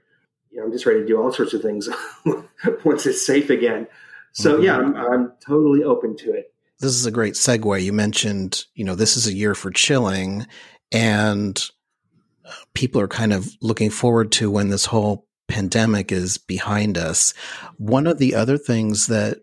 You 0.50 0.58
know, 0.58 0.66
I'm 0.66 0.72
just 0.72 0.86
ready 0.86 1.00
to 1.00 1.06
do 1.06 1.20
all 1.20 1.32
sorts 1.32 1.54
of 1.54 1.62
things 1.62 1.88
once 2.84 3.06
it's 3.06 3.26
safe 3.26 3.50
again. 3.50 3.88
So 4.32 4.54
mm-hmm. 4.54 4.62
yeah, 4.64 4.76
I'm, 4.76 4.94
I'm 4.94 5.32
totally 5.44 5.82
open 5.82 6.16
to 6.18 6.32
it. 6.32 6.52
This 6.78 6.92
is 6.92 7.06
a 7.06 7.10
great 7.10 7.34
segue. 7.34 7.82
You 7.82 7.92
mentioned, 7.92 8.64
you 8.74 8.84
know, 8.84 8.94
this 8.94 9.16
is 9.16 9.26
a 9.26 9.32
year 9.32 9.54
for 9.54 9.70
chilling, 9.70 10.46
and 10.92 11.58
uh, 12.44 12.52
people 12.74 13.00
are 13.00 13.08
kind 13.08 13.32
of 13.32 13.48
looking 13.62 13.88
forward 13.88 14.30
to 14.32 14.50
when 14.50 14.68
this 14.68 14.84
whole 14.84 15.26
pandemic 15.48 16.12
is 16.12 16.36
behind 16.36 16.98
us. 16.98 17.32
One 17.78 18.06
of 18.06 18.18
the 18.18 18.34
other 18.34 18.58
things 18.58 19.06
that 19.06 19.38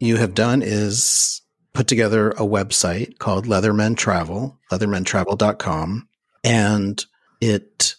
you 0.00 0.16
have 0.16 0.34
done 0.34 0.60
is 0.60 1.40
put 1.72 1.86
together 1.86 2.30
a 2.32 2.40
website 2.40 3.18
called 3.18 3.46
Leathermen 3.46 3.96
Travel, 3.96 4.58
leathermentravel.com. 4.70 6.08
And 6.44 7.06
it, 7.42 7.96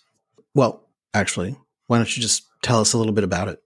well, 0.56 0.88
actually, 1.14 1.58
why 1.88 1.98
don't 1.98 2.16
you 2.16 2.22
just 2.22 2.48
tell 2.62 2.80
us 2.80 2.94
a 2.94 2.98
little 2.98 3.12
bit 3.12 3.26
about 3.26 3.50
it? 3.50 3.62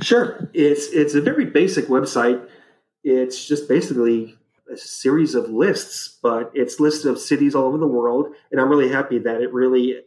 Sure. 0.00 0.50
It's 0.54 0.86
it's 0.88 1.14
a 1.14 1.20
very 1.20 1.44
basic 1.44 1.88
website. 1.88 2.48
It's 3.04 3.46
just 3.46 3.68
basically 3.68 4.38
a 4.72 4.78
series 4.78 5.34
of 5.34 5.50
lists, 5.50 6.18
but 6.22 6.50
it's 6.54 6.80
lists 6.80 7.04
of 7.04 7.18
cities 7.18 7.54
all 7.54 7.64
over 7.64 7.76
the 7.76 7.86
world, 7.86 8.28
and 8.50 8.60
I'm 8.60 8.70
really 8.70 8.88
happy 8.88 9.18
that 9.18 9.42
it 9.42 9.52
really 9.52 10.00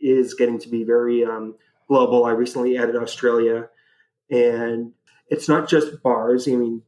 is 0.00 0.34
getting 0.34 0.58
to 0.58 0.68
be 0.68 0.84
very 0.84 1.24
um, 1.24 1.54
global. 1.88 2.26
I 2.26 2.32
recently 2.32 2.76
added 2.76 2.96
Australia, 2.96 3.70
and 4.30 4.92
it's 5.30 5.48
not 5.48 5.66
just 5.66 6.02
bars. 6.02 6.46
I 6.46 6.56
mean, 6.56 6.82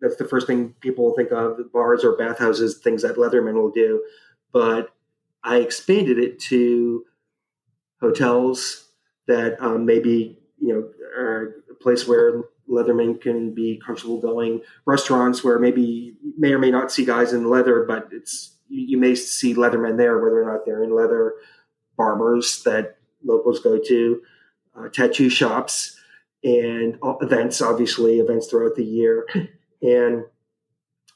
that's 0.00 0.16
the 0.16 0.26
first 0.26 0.48
thing 0.48 0.74
people 0.80 1.14
think 1.14 1.30
of 1.30 1.72
bars 1.72 2.04
or 2.04 2.16
bathhouses, 2.16 2.78
things 2.78 3.02
that 3.02 3.16
leatherman 3.16 3.54
will 3.54 3.70
do. 3.70 4.02
But 4.52 4.90
I 5.48 5.56
expanded 5.58 6.18
it 6.18 6.38
to 6.50 7.04
hotels 8.00 8.88
that 9.26 9.60
um, 9.62 9.86
maybe, 9.86 10.38
you 10.60 10.74
know, 10.74 10.90
are 11.16 11.62
a 11.70 11.74
place 11.74 12.06
where 12.06 12.44
Leathermen 12.68 13.18
can 13.20 13.54
be 13.54 13.80
comfortable 13.84 14.20
going, 14.20 14.60
restaurants 14.84 15.42
where 15.42 15.58
maybe 15.58 16.14
may 16.36 16.52
or 16.52 16.58
may 16.58 16.70
not 16.70 16.92
see 16.92 17.04
guys 17.04 17.32
in 17.32 17.48
leather, 17.48 17.84
but 17.84 18.08
it's 18.12 18.56
you 18.68 18.98
may 18.98 19.14
see 19.14 19.54
Leathermen 19.54 19.96
there, 19.96 20.18
whether 20.18 20.42
or 20.42 20.52
not 20.52 20.66
they're 20.66 20.84
in 20.84 20.94
leather, 20.94 21.34
barbers 21.96 22.62
that 22.64 22.98
locals 23.24 23.60
go 23.60 23.78
to, 23.78 24.20
uh, 24.78 24.88
tattoo 24.90 25.30
shops, 25.30 25.98
and 26.44 26.98
events, 27.22 27.62
obviously, 27.62 28.20
events 28.20 28.48
throughout 28.48 28.76
the 28.76 28.84
year. 28.84 29.26
And 29.80 30.24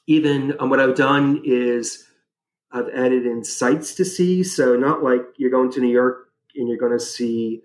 even 0.07 0.55
um, 0.57 0.69
what 0.69 0.79
I've 0.79 0.95
done 0.95 1.41
is 1.43 2.07
I've 2.73 2.89
added 2.89 3.25
in 3.25 3.43
sites 3.43 3.93
to 3.95 4.05
see. 4.05 4.43
So 4.43 4.75
not 4.75 5.03
like 5.03 5.21
you're 5.37 5.51
going 5.51 5.71
to 5.73 5.79
New 5.79 5.91
York 5.91 6.29
and 6.55 6.67
you're 6.67 6.77
going 6.77 6.97
to 6.97 6.99
see 6.99 7.61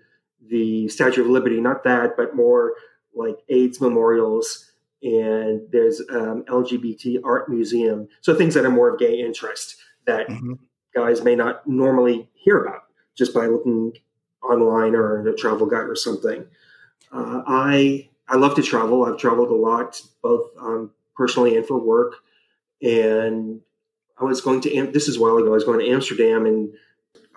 the 0.47 0.87
Statue 0.87 1.21
of 1.21 1.27
Liberty, 1.27 1.59
not 1.59 1.83
that, 1.83 2.15
but 2.15 2.35
more 2.35 2.73
like 3.15 3.37
AIDS 3.49 3.81
memorials. 3.81 4.71
And 5.01 5.61
there's 5.71 6.01
um, 6.11 6.43
LGBT 6.43 7.21
art 7.23 7.49
museum. 7.49 8.07
So 8.21 8.35
things 8.35 8.53
that 8.53 8.65
are 8.65 8.71
more 8.71 8.93
of 8.93 8.99
gay 8.99 9.19
interest 9.19 9.77
that 10.05 10.27
mm-hmm. 10.27 10.53
guys 10.93 11.23
may 11.23 11.35
not 11.35 11.67
normally 11.67 12.29
hear 12.33 12.63
about 12.63 12.83
just 13.15 13.33
by 13.33 13.47
looking 13.47 13.93
online 14.43 14.95
or 14.95 15.19
in 15.19 15.27
a 15.27 15.33
travel 15.33 15.67
guide 15.67 15.89
or 15.89 15.95
something. 15.95 16.45
Uh, 17.11 17.41
I 17.47 18.09
I 18.27 18.35
love 18.35 18.55
to 18.55 18.61
travel. 18.61 19.05
I've 19.05 19.17
traveled 19.17 19.49
a 19.49 19.55
lot, 19.55 19.99
both 20.21 20.51
um, 20.59 20.91
personally 21.15 21.57
and 21.57 21.65
for 21.65 21.79
work. 21.79 22.15
And 22.81 23.61
I 24.19 24.25
was 24.25 24.41
going 24.41 24.61
to 24.61 24.91
this 24.91 25.07
is 25.07 25.17
a 25.17 25.21
while 25.21 25.37
ago. 25.37 25.47
I 25.47 25.51
was 25.51 25.63
going 25.63 25.79
to 25.79 25.89
Amsterdam, 25.89 26.45
and 26.45 26.73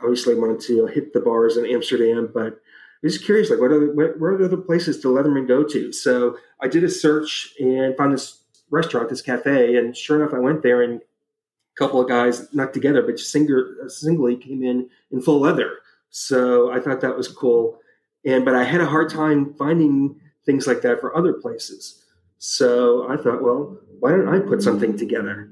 obviously 0.03 0.35
wanted 0.35 0.61
to 0.61 0.85
uh, 0.85 0.87
hit 0.87 1.13
the 1.13 1.21
bars 1.21 1.57
in 1.57 1.67
Amsterdam, 1.67 2.31
but 2.33 2.61
I 3.03 3.07
was 3.07 3.19
curious, 3.19 3.51
like, 3.51 3.61
what 3.61 3.73
are 3.73 3.93
what, 3.93 4.11
are 4.21 4.45
other 4.45 4.57
places 4.57 5.01
to 5.01 5.09
Leathermen 5.09 5.49
go 5.49 5.65
to? 5.65 5.93
So 5.93 6.37
I 6.61 6.69
did 6.69 6.85
a 6.85 6.89
search 6.89 7.55
and 7.59 7.97
found 7.97 8.13
this 8.13 8.39
restaurant, 8.71 9.09
this 9.09 9.23
cafe, 9.23 9.77
and 9.77 9.97
sure 9.97 10.21
enough, 10.21 10.35
I 10.35 10.39
went 10.39 10.63
there, 10.63 10.83
and 10.83 11.01
a 11.01 11.79
couple 11.79 12.01
of 12.01 12.09
guys, 12.09 12.53
not 12.53 12.73
together, 12.73 13.03
but 13.03 13.19
singer, 13.19 13.77
uh, 13.85 13.89
singly, 13.89 14.37
came 14.37 14.63
in 14.63 14.89
in 15.11 15.21
full 15.21 15.41
leather. 15.41 15.79
So 16.11 16.71
I 16.73 16.81
thought 16.81 17.01
that 17.01 17.17
was 17.17 17.29
cool, 17.29 17.81
and 18.25 18.45
but 18.45 18.55
I 18.55 18.65
had 18.65 18.81
a 18.81 18.87
hard 18.87 19.11
time 19.11 19.55
finding 19.55 20.21
things 20.45 20.67
like 20.67 20.83
that 20.83 21.01
for 21.01 21.17
other 21.17 21.33
places. 21.33 22.05
So 22.39 23.09
I 23.09 23.17
thought, 23.17 23.43
well, 23.43 23.79
why 24.01 24.11
don't 24.11 24.29
I 24.29 24.41
put 24.41 24.63
something 24.63 24.97
together? 24.97 25.49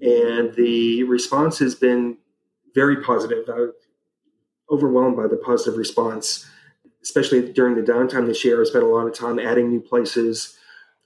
And 0.00 0.54
the 0.54 1.04
response 1.04 1.58
has 1.58 1.74
been 1.74 2.18
very 2.74 3.02
positive. 3.02 3.48
I 3.48 3.60
was 3.60 3.74
overwhelmed 4.70 5.16
by 5.16 5.26
the 5.26 5.36
positive 5.36 5.78
response, 5.78 6.46
especially 7.02 7.52
during 7.52 7.74
the 7.76 7.92
downtime 7.92 8.26
this 8.26 8.44
year. 8.44 8.60
I 8.60 8.64
spent 8.64 8.84
a 8.84 8.88
lot 8.88 9.06
of 9.06 9.14
time 9.14 9.38
adding 9.38 9.70
new 9.70 9.80
places. 9.80 10.58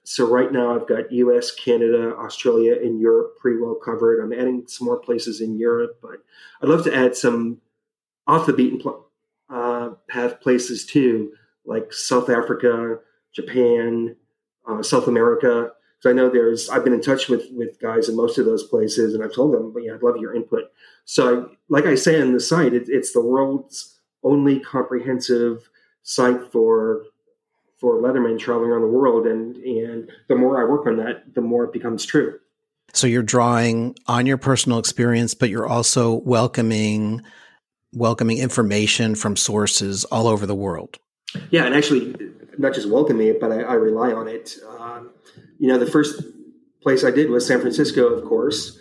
So 0.02 0.26
right 0.26 0.50
now 0.50 0.74
I've 0.74 0.88
got 0.88 1.12
US, 1.12 1.52
Canada, 1.52 2.16
Australia, 2.16 2.74
and 2.74 3.00
Europe 3.00 3.38
pretty 3.38 3.60
well 3.60 3.74
covered. 3.74 4.20
I'm 4.20 4.32
adding 4.32 4.64
some 4.66 4.86
more 4.86 4.98
places 4.98 5.40
in 5.40 5.58
Europe, 5.58 5.98
but 6.02 6.24
I'd 6.62 6.68
love 6.68 6.84
to 6.84 6.94
add 6.94 7.16
some 7.16 7.60
off 8.26 8.46
the 8.46 8.52
beaten 8.52 8.80
uh, 9.50 9.90
path 10.08 10.40
places 10.40 10.86
too, 10.86 11.32
like 11.64 11.92
South 11.92 12.30
Africa, 12.30 12.98
Japan, 13.32 14.16
uh, 14.66 14.82
South 14.82 15.06
America. 15.06 15.72
Because 16.00 16.14
I 16.14 16.16
know 16.16 16.30
there's, 16.30 16.70
I've 16.70 16.84
been 16.84 16.94
in 16.94 17.02
touch 17.02 17.28
with 17.28 17.44
with 17.52 17.78
guys 17.80 18.08
in 18.08 18.16
most 18.16 18.38
of 18.38 18.46
those 18.46 18.62
places, 18.62 19.14
and 19.14 19.22
I've 19.22 19.34
told 19.34 19.52
them, 19.52 19.72
but 19.72 19.84
yeah, 19.84 19.94
I'd 19.94 20.02
love 20.02 20.16
your 20.16 20.34
input. 20.34 20.72
So, 21.04 21.42
I, 21.42 21.56
like 21.68 21.84
I 21.84 21.94
say 21.94 22.20
on 22.20 22.32
the 22.32 22.40
site, 22.40 22.72
it, 22.72 22.88
it's 22.88 23.12
the 23.12 23.20
world's 23.20 23.98
only 24.22 24.60
comprehensive 24.60 25.68
site 26.02 26.50
for 26.52 27.02
for 27.78 28.00
Leathermen 28.00 28.38
traveling 28.38 28.70
around 28.70 28.82
the 28.82 28.88
world, 28.88 29.26
and 29.26 29.56
and 29.56 30.10
the 30.28 30.36
more 30.36 30.60
I 30.60 30.68
work 30.68 30.86
on 30.86 30.96
that, 30.98 31.34
the 31.34 31.40
more 31.40 31.64
it 31.64 31.72
becomes 31.72 32.04
true. 32.04 32.38
So 32.92 33.06
you're 33.06 33.22
drawing 33.22 33.96
on 34.06 34.26
your 34.26 34.36
personal 34.36 34.78
experience, 34.78 35.34
but 35.34 35.48
you're 35.48 35.66
also 35.66 36.14
welcoming 36.14 37.22
welcoming 37.92 38.38
information 38.38 39.14
from 39.14 39.36
sources 39.36 40.04
all 40.06 40.28
over 40.28 40.46
the 40.46 40.54
world. 40.54 40.98
Yeah, 41.50 41.64
and 41.64 41.74
actually, 41.74 42.14
not 42.60 42.74
just 42.74 42.88
welcoming 42.88 43.28
it, 43.28 43.40
but 43.40 43.50
I, 43.50 43.62
I 43.62 43.74
rely 43.74 44.12
on 44.12 44.28
it. 44.28 44.56
Um, 44.78 45.10
you 45.58 45.68
know, 45.68 45.78
the 45.78 45.90
first 45.90 46.22
place 46.82 47.04
I 47.04 47.10
did 47.10 47.30
was 47.30 47.46
San 47.46 47.60
Francisco, 47.60 48.06
of 48.06 48.24
course, 48.24 48.78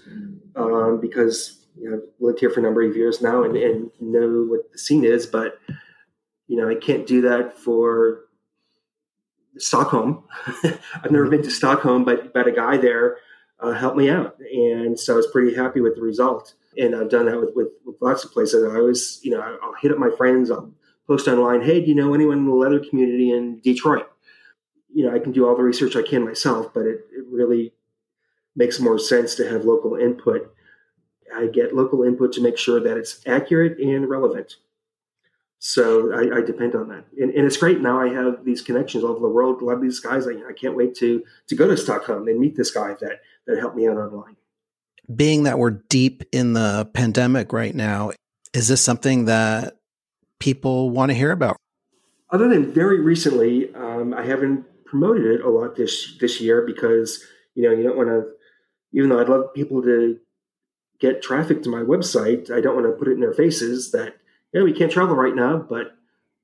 um, 0.56 1.00
because 1.02 1.66
you 1.78 1.90
know, 1.90 1.98
I've 1.98 2.04
lived 2.20 2.40
here 2.40 2.50
for 2.50 2.60
a 2.60 2.64
number 2.64 2.82
of 2.82 2.96
years 2.96 3.22
now 3.22 3.44
and, 3.44 3.56
and 3.56 3.92
know 4.00 4.46
what 4.50 4.72
the 4.72 4.78
scene 4.78 5.06
is. 5.06 5.26
But 5.26 5.60
you 6.48 6.58
know, 6.58 6.70
I 6.70 6.76
can't 6.76 7.08
do 7.08 7.22
that 7.22 7.58
for 7.58 8.26
Stockholm. 9.58 10.26
I've 10.64 11.12
never 11.12 11.30
been 11.30 11.44
to 11.44 11.52
Stockholm, 11.52 12.04
but 12.04 12.34
but 12.34 12.48
a 12.48 12.52
guy 12.52 12.78
there 12.78 13.18
uh, 13.60 13.74
helped 13.74 13.98
me 13.98 14.10
out, 14.10 14.38
and 14.40 15.00
so 15.00 15.14
I 15.14 15.18
was 15.18 15.28
pretty 15.28 15.56
happy 15.56 15.82
with 15.82 15.96
the 15.96 16.02
result. 16.02 16.54
And 16.78 16.96
I've 16.96 17.10
done 17.10 17.26
that 17.26 17.40
with, 17.40 17.50
with, 17.56 17.70
with 17.84 17.96
lots 18.00 18.24
of 18.24 18.32
places. 18.32 18.64
I 18.64 18.78
always, 18.78 19.20
you 19.24 19.32
know, 19.32 19.42
I'll 19.42 19.74
hit 19.82 19.92
up 19.92 19.98
my 19.98 20.12
friends. 20.16 20.52
I'll 20.52 20.72
post 21.10 21.28
online, 21.28 21.64
hey, 21.64 21.82
do 21.82 21.88
you 21.88 21.96
know 21.96 22.14
anyone 22.14 22.38
in 22.38 22.46
the 22.46 22.54
leather 22.54 22.80
community 22.80 23.32
in 23.32 23.60
Detroit? 23.62 24.08
You 24.94 25.06
know, 25.06 25.16
I 25.16 25.20
can 25.20 25.32
do 25.32 25.48
all 25.48 25.58
the 25.58 25.64
research 25.64 25.96
I 25.96 26.04
can 26.04 26.24
myself, 26.24 26.72
but 26.74 26.86
it, 26.86 27.02
it 27.12 27.26
really 27.30 27.74
makes 28.56 28.80
more 28.80 29.00
sense 29.00 29.34
to 29.36 29.50
have 29.50 29.66
local 29.66 29.96
input. 29.96 30.54
I 31.36 31.48
get 31.48 31.76
local 31.76 32.04
input 32.04 32.32
to 32.34 32.42
make 32.42 32.58
sure 32.58 32.80
that 32.80 32.96
it's 32.96 33.22
accurate 33.26 33.80
and 33.80 34.08
relevant. 34.08 34.58
So 35.58 36.14
I, 36.14 36.38
I 36.38 36.42
depend 36.42 36.76
on 36.76 36.88
that, 36.90 37.06
and, 37.20 37.32
and, 37.32 37.46
it's 37.46 37.58
great. 37.58 37.82
Now 37.82 38.00
I 38.00 38.08
have 38.08 38.46
these 38.46 38.62
connections 38.62 39.04
all 39.04 39.10
over 39.10 39.20
the 39.20 39.28
world. 39.28 39.62
A 39.62 39.66
lot 39.66 39.74
of 39.74 39.82
these 39.82 40.00
guys, 40.00 40.26
I, 40.26 40.32
I 40.48 40.54
can't 40.54 40.74
wait 40.74 40.96
to 40.96 41.22
to 41.48 41.56
go 41.56 41.68
to 41.68 41.76
Stockholm 41.76 42.30
and 42.30 42.40
meet 42.40 42.56
this 42.56 42.72
guy 42.72 42.96
that 43.02 43.20
that 43.46 43.60
helped 43.60 43.76
me 43.76 43.86
out 43.86 43.98
online. 43.98 44.38
Being 45.14 45.44
that 45.44 45.60
we're 45.60 45.72
deep 45.90 46.24
in 46.32 46.54
the 46.54 46.90
pandemic 46.94 47.52
right 47.52 47.76
now, 47.76 48.12
is 48.54 48.70
this 48.70 48.82
something 48.82 49.26
that 49.26 49.79
people 50.40 50.90
want 50.90 51.10
to 51.10 51.16
hear 51.16 51.32
about? 51.32 51.58
Other 52.32 52.48
than 52.48 52.72
very 52.72 53.00
recently, 53.02 53.74
um, 53.76 54.14
I 54.14 54.24
haven't 54.26 54.66
promoted 54.86 55.26
it 55.26 55.42
a 55.42 55.50
lot 55.50 55.76
this 55.76 56.18
this 56.20 56.42
year 56.42 56.66
because 56.66 57.24
you 57.56 57.64
know 57.64 57.72
you 57.72 57.84
don't 57.84 57.98
want 57.98 58.10
to. 58.10 58.26
Even 58.92 59.10
though 59.10 59.20
I'd 59.20 59.30
love 59.30 59.54
people 59.54 59.84
to 59.84 60.20
get 61.00 61.22
traffic 61.22 61.62
to 61.64 61.70
my 61.70 61.82
website, 61.82 62.50
I 62.50 62.60
don't 62.60 62.76
want 62.76 62.88
to 62.88 62.98
put 62.98 63.08
it 63.08 63.14
in 63.14 63.20
their 63.20 63.34
faces 63.34 63.92
that 63.92 64.18
yeah 64.54 64.64
we 64.64 64.74
can't 64.74 64.92
travel 64.92 65.16
right 65.16 65.36
now, 65.36 65.58
but 65.58 65.96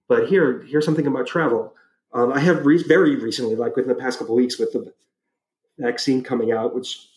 but 0.07 0.27
here 0.27 0.63
here's 0.67 0.85
something 0.85 1.07
about 1.07 1.27
travel. 1.27 1.73
Um, 2.13 2.31
I 2.31 2.39
have 2.39 2.65
re- 2.65 2.81
very 2.81 3.15
recently, 3.15 3.55
like 3.55 3.75
within 3.75 3.89
the 3.89 4.01
past 4.01 4.19
couple 4.19 4.35
weeks, 4.35 4.57
with 4.57 4.71
the 4.71 4.93
vaccine 5.77 6.23
coming 6.23 6.51
out, 6.51 6.73
which 6.73 7.09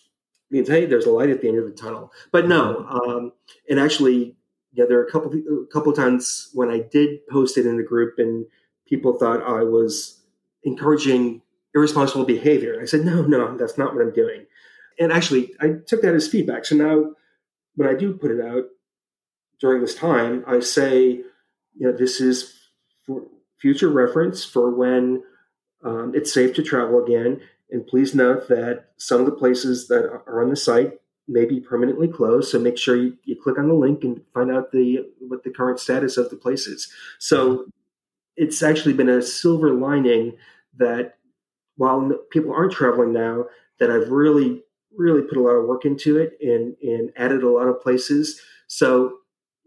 means 0.51 0.69
hey, 0.69 0.87
there's 0.87 1.07
a 1.07 1.11
light 1.11 1.31
at 1.31 1.41
the 1.41 1.49
end 1.49 1.59
of 1.59 1.67
the 1.67 1.73
tunnel. 1.73 2.13
But 2.33 2.49
no, 2.49 2.87
um, 2.87 3.33
and 3.69 3.79
actually, 3.79 4.38
yeah, 4.79 4.85
there 4.89 5.01
are 5.01 5.05
a 5.05 5.11
couple 5.11 5.33
a 5.35 5.67
couple 5.73 5.93
times 5.93 6.51
when 6.55 6.71
I 6.71 6.79
did 6.79 7.27
post 7.27 7.59
it 7.59 7.67
in 7.67 7.79
the 7.79 7.83
group 7.83 8.15
and 8.19 8.47
people 8.87 9.19
thought 9.19 9.43
I 9.43 9.65
was 9.65 10.21
encouraging 10.63 11.43
irresponsible 11.75 12.25
behavior. 12.25 12.79
I 12.81 12.85
said, 12.85 13.05
no, 13.05 13.23
no, 13.23 13.57
that's 13.57 13.77
not 13.77 13.93
what 13.93 14.03
I'm 14.03 14.13
doing. 14.13 14.47
And 15.01 15.13
actually, 15.13 15.53
I 15.59 15.71
took 15.85 16.03
that 16.03 16.15
as 16.15 16.29
feedback. 16.29 16.65
So 16.65 16.77
now 16.77 17.11
when 17.75 17.89
I 17.89 17.95
do 17.95 18.15
put 18.15 18.31
it 18.31 18.41
out 18.41 18.67
during 19.61 19.81
this 19.81 19.97
time, 19.97 20.45
I 20.47 20.61
say, 20.61 21.09
you 21.09 21.27
know, 21.81 21.93
this 21.93 22.21
is 22.21 22.55
for 23.05 23.25
future 23.59 23.89
reference 23.89 24.45
for 24.45 24.71
when 24.71 25.25
um, 25.85 26.13
it's 26.15 26.33
safe 26.33 26.55
to 26.55 26.63
travel 26.63 27.05
again. 27.05 27.41
And 27.73 27.85
please 27.85 28.15
note 28.15 28.47
that 28.47 28.91
some 28.97 29.19
of 29.19 29.27
the 29.27 29.33
places 29.33 29.89
that 29.89 30.05
are 30.05 30.41
on 30.41 30.51
the 30.51 30.57
site 30.57 31.01
may 31.29 31.45
be 31.45 31.61
permanently 31.61 32.09
closed. 32.09 32.51
So 32.51 32.59
make 32.59 32.79
sure 32.79 32.97
you, 32.97 33.17
you 33.25 33.37
click 33.37 33.59
on 33.59 33.69
the 33.69 33.75
link 33.75 34.03
and 34.03 34.21
find 34.33 34.51
out 34.51 34.73
the 34.73 35.07
what 35.21 35.45
the 35.45 35.51
current 35.51 35.79
status 35.79 36.17
of 36.17 36.31
the 36.31 36.37
place 36.37 36.67
is. 36.67 36.91
So 37.19 37.67
it's 38.37 38.63
actually 38.63 38.95
been 38.95 39.09
a 39.09 39.21
silver 39.21 39.75
lining 39.75 40.37
that 40.79 41.19
while 41.77 42.11
people 42.31 42.53
aren't 42.53 42.73
traveling 42.73 43.13
now, 43.13 43.47
that 43.79 43.91
I've 43.91 44.11
really, 44.11 44.63
really 44.97 45.23
put 45.23 45.39
a 45.39 45.43
lot 45.43 45.51
of 45.51 45.67
work 45.67 45.85
into 45.85 46.19
it 46.19 46.37
and, 46.41 46.77
and 46.83 47.13
added 47.17 47.43
a 47.43 47.51
lot 47.51 47.69
of 47.69 47.81
places. 47.81 48.41
So 48.67 49.19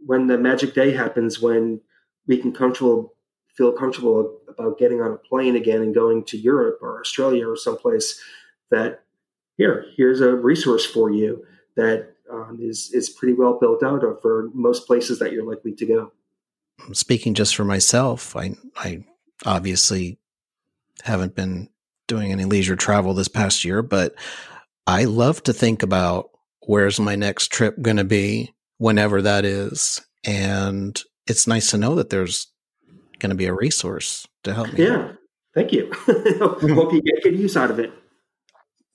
when 0.05 0.27
the 0.27 0.37
magic 0.37 0.73
day 0.73 0.91
happens, 0.91 1.41
when 1.41 1.81
we 2.27 2.37
can 2.37 2.51
comfortable 2.51 3.13
feel 3.55 3.73
comfortable 3.73 4.39
about 4.47 4.79
getting 4.79 5.01
on 5.01 5.11
a 5.11 5.17
plane 5.17 5.57
again 5.57 5.81
and 5.81 5.93
going 5.93 6.23
to 6.23 6.37
Europe 6.37 6.79
or 6.81 7.01
Australia 7.01 7.47
or 7.47 7.57
someplace 7.57 8.21
that 8.69 9.03
here, 9.57 9.85
here's 9.97 10.21
a 10.21 10.33
resource 10.33 10.85
for 10.85 11.11
you 11.11 11.45
that 11.75 12.13
um, 12.31 12.59
is 12.61 12.91
is 12.93 13.09
pretty 13.09 13.33
well 13.33 13.57
built 13.59 13.83
out 13.83 14.03
for 14.21 14.49
most 14.53 14.87
places 14.87 15.19
that 15.19 15.31
you're 15.31 15.47
likely 15.47 15.73
to 15.73 15.85
go. 15.85 16.11
Speaking 16.93 17.33
just 17.33 17.55
for 17.55 17.65
myself, 17.65 18.35
I 18.35 18.55
I 18.75 19.03
obviously 19.45 20.17
haven't 21.03 21.35
been 21.35 21.69
doing 22.07 22.31
any 22.31 22.45
leisure 22.45 22.75
travel 22.75 23.13
this 23.13 23.27
past 23.27 23.63
year, 23.63 23.81
but 23.81 24.15
I 24.87 25.05
love 25.05 25.43
to 25.43 25.53
think 25.53 25.83
about 25.83 26.29
where's 26.65 26.99
my 26.99 27.15
next 27.15 27.51
trip 27.51 27.81
going 27.81 27.97
to 27.97 28.03
be, 28.03 28.53
whenever 28.77 29.21
that 29.21 29.45
is, 29.45 30.01
and 30.23 30.99
it's 31.27 31.47
nice 31.47 31.71
to 31.71 31.77
know 31.77 31.95
that 31.95 32.09
there's 32.09 32.47
going 33.19 33.29
to 33.29 33.35
be 33.35 33.45
a 33.45 33.53
resource 33.53 34.27
to 34.43 34.53
help 34.53 34.73
me. 34.73 34.83
Yeah, 34.83 35.13
thank 35.53 35.71
you. 35.71 35.91
Hope 36.05 36.93
you 36.93 37.01
get 37.01 37.23
good 37.23 37.37
use 37.37 37.55
out 37.55 37.71
of 37.71 37.79
it 37.79 37.91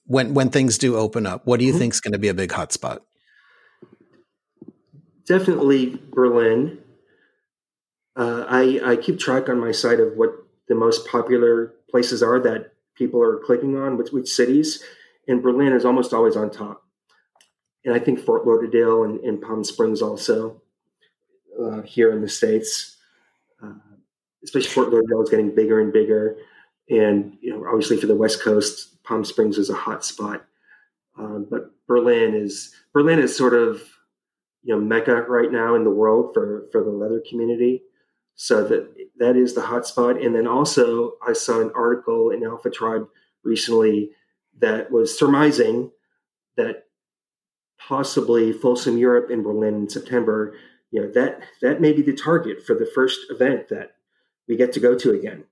when 0.06 0.34
when 0.34 0.50
things 0.50 0.78
do 0.78 0.96
open 0.96 1.26
up, 1.26 1.46
what 1.46 1.58
do 1.58 1.66
you 1.66 1.72
mm-hmm. 1.72 1.80
think 1.80 1.94
is 1.94 2.00
going 2.00 2.12
to 2.12 2.18
be 2.18 2.28
a 2.28 2.34
big 2.34 2.50
hotspot? 2.50 3.00
Definitely 5.26 6.00
Berlin. 6.12 6.78
Uh, 8.14 8.44
I 8.48 8.80
I 8.84 8.96
keep 8.96 9.18
track 9.18 9.48
on 9.48 9.60
my 9.60 9.72
site 9.72 10.00
of 10.00 10.16
what 10.16 10.30
the 10.68 10.74
most 10.74 11.06
popular 11.06 11.74
places 11.90 12.22
are 12.22 12.40
that 12.40 12.72
people 12.94 13.22
are 13.22 13.38
clicking 13.44 13.76
on, 13.76 13.96
which 13.96 14.10
which 14.12 14.28
cities, 14.28 14.82
and 15.28 15.42
Berlin 15.42 15.72
is 15.72 15.84
almost 15.84 16.14
always 16.14 16.36
on 16.36 16.50
top. 16.50 16.82
And 17.84 17.94
I 17.94 17.98
think 17.98 18.18
Fort 18.18 18.46
Lauderdale 18.46 19.04
and, 19.04 19.20
and 19.20 19.40
Palm 19.40 19.62
Springs 19.62 20.02
also 20.02 20.60
uh, 21.60 21.82
here 21.82 22.10
in 22.10 22.20
the 22.20 22.28
states, 22.28 22.96
uh, 23.62 23.74
especially 24.42 24.70
Fort 24.70 24.90
Lauderdale 24.90 25.22
is 25.22 25.30
getting 25.30 25.54
bigger 25.54 25.80
and 25.80 25.92
bigger, 25.92 26.36
and 26.88 27.36
you 27.40 27.50
know 27.50 27.66
obviously 27.66 27.96
for 27.96 28.06
the 28.06 28.14
West 28.14 28.42
Coast, 28.42 29.02
Palm 29.02 29.24
Springs 29.24 29.58
is 29.58 29.70
a 29.70 29.74
hot 29.74 30.04
spot, 30.04 30.44
um, 31.18 31.46
but 31.50 31.70
Berlin 31.86 32.34
is 32.34 32.74
Berlin 32.92 33.18
is 33.18 33.36
sort 33.36 33.54
of 33.54 33.82
you 34.62 34.74
know 34.74 34.80
mecca 34.80 35.22
right 35.22 35.50
now 35.50 35.74
in 35.74 35.84
the 35.84 35.90
world 35.90 36.32
for 36.34 36.66
for 36.72 36.82
the 36.82 36.90
leather 36.90 37.22
community. 37.28 37.82
So 38.34 38.64
that 38.68 38.94
that 39.18 39.36
is 39.36 39.54
the 39.54 39.62
hot 39.62 39.86
spot. 39.86 40.20
And 40.20 40.34
then 40.34 40.46
also 40.46 41.12
I 41.26 41.32
saw 41.32 41.60
an 41.60 41.72
article 41.74 42.30
in 42.30 42.44
Alpha 42.44 42.70
Tribe 42.70 43.08
recently 43.42 44.10
that 44.58 44.90
was 44.90 45.18
surmising 45.18 45.90
that 46.56 46.84
possibly 47.78 48.52
Folsom 48.52 48.98
Europe 48.98 49.30
in 49.30 49.42
Berlin 49.42 49.74
in 49.74 49.88
September, 49.88 50.54
you 50.90 51.00
know, 51.00 51.10
that 51.12 51.40
that 51.62 51.80
may 51.80 51.92
be 51.92 52.02
the 52.02 52.14
target 52.14 52.64
for 52.64 52.74
the 52.74 52.90
first 52.94 53.20
event 53.30 53.68
that 53.68 53.96
we 54.48 54.56
get 54.56 54.72
to 54.72 54.80
go 54.80 54.96
to 54.96 55.12
again. 55.12 55.44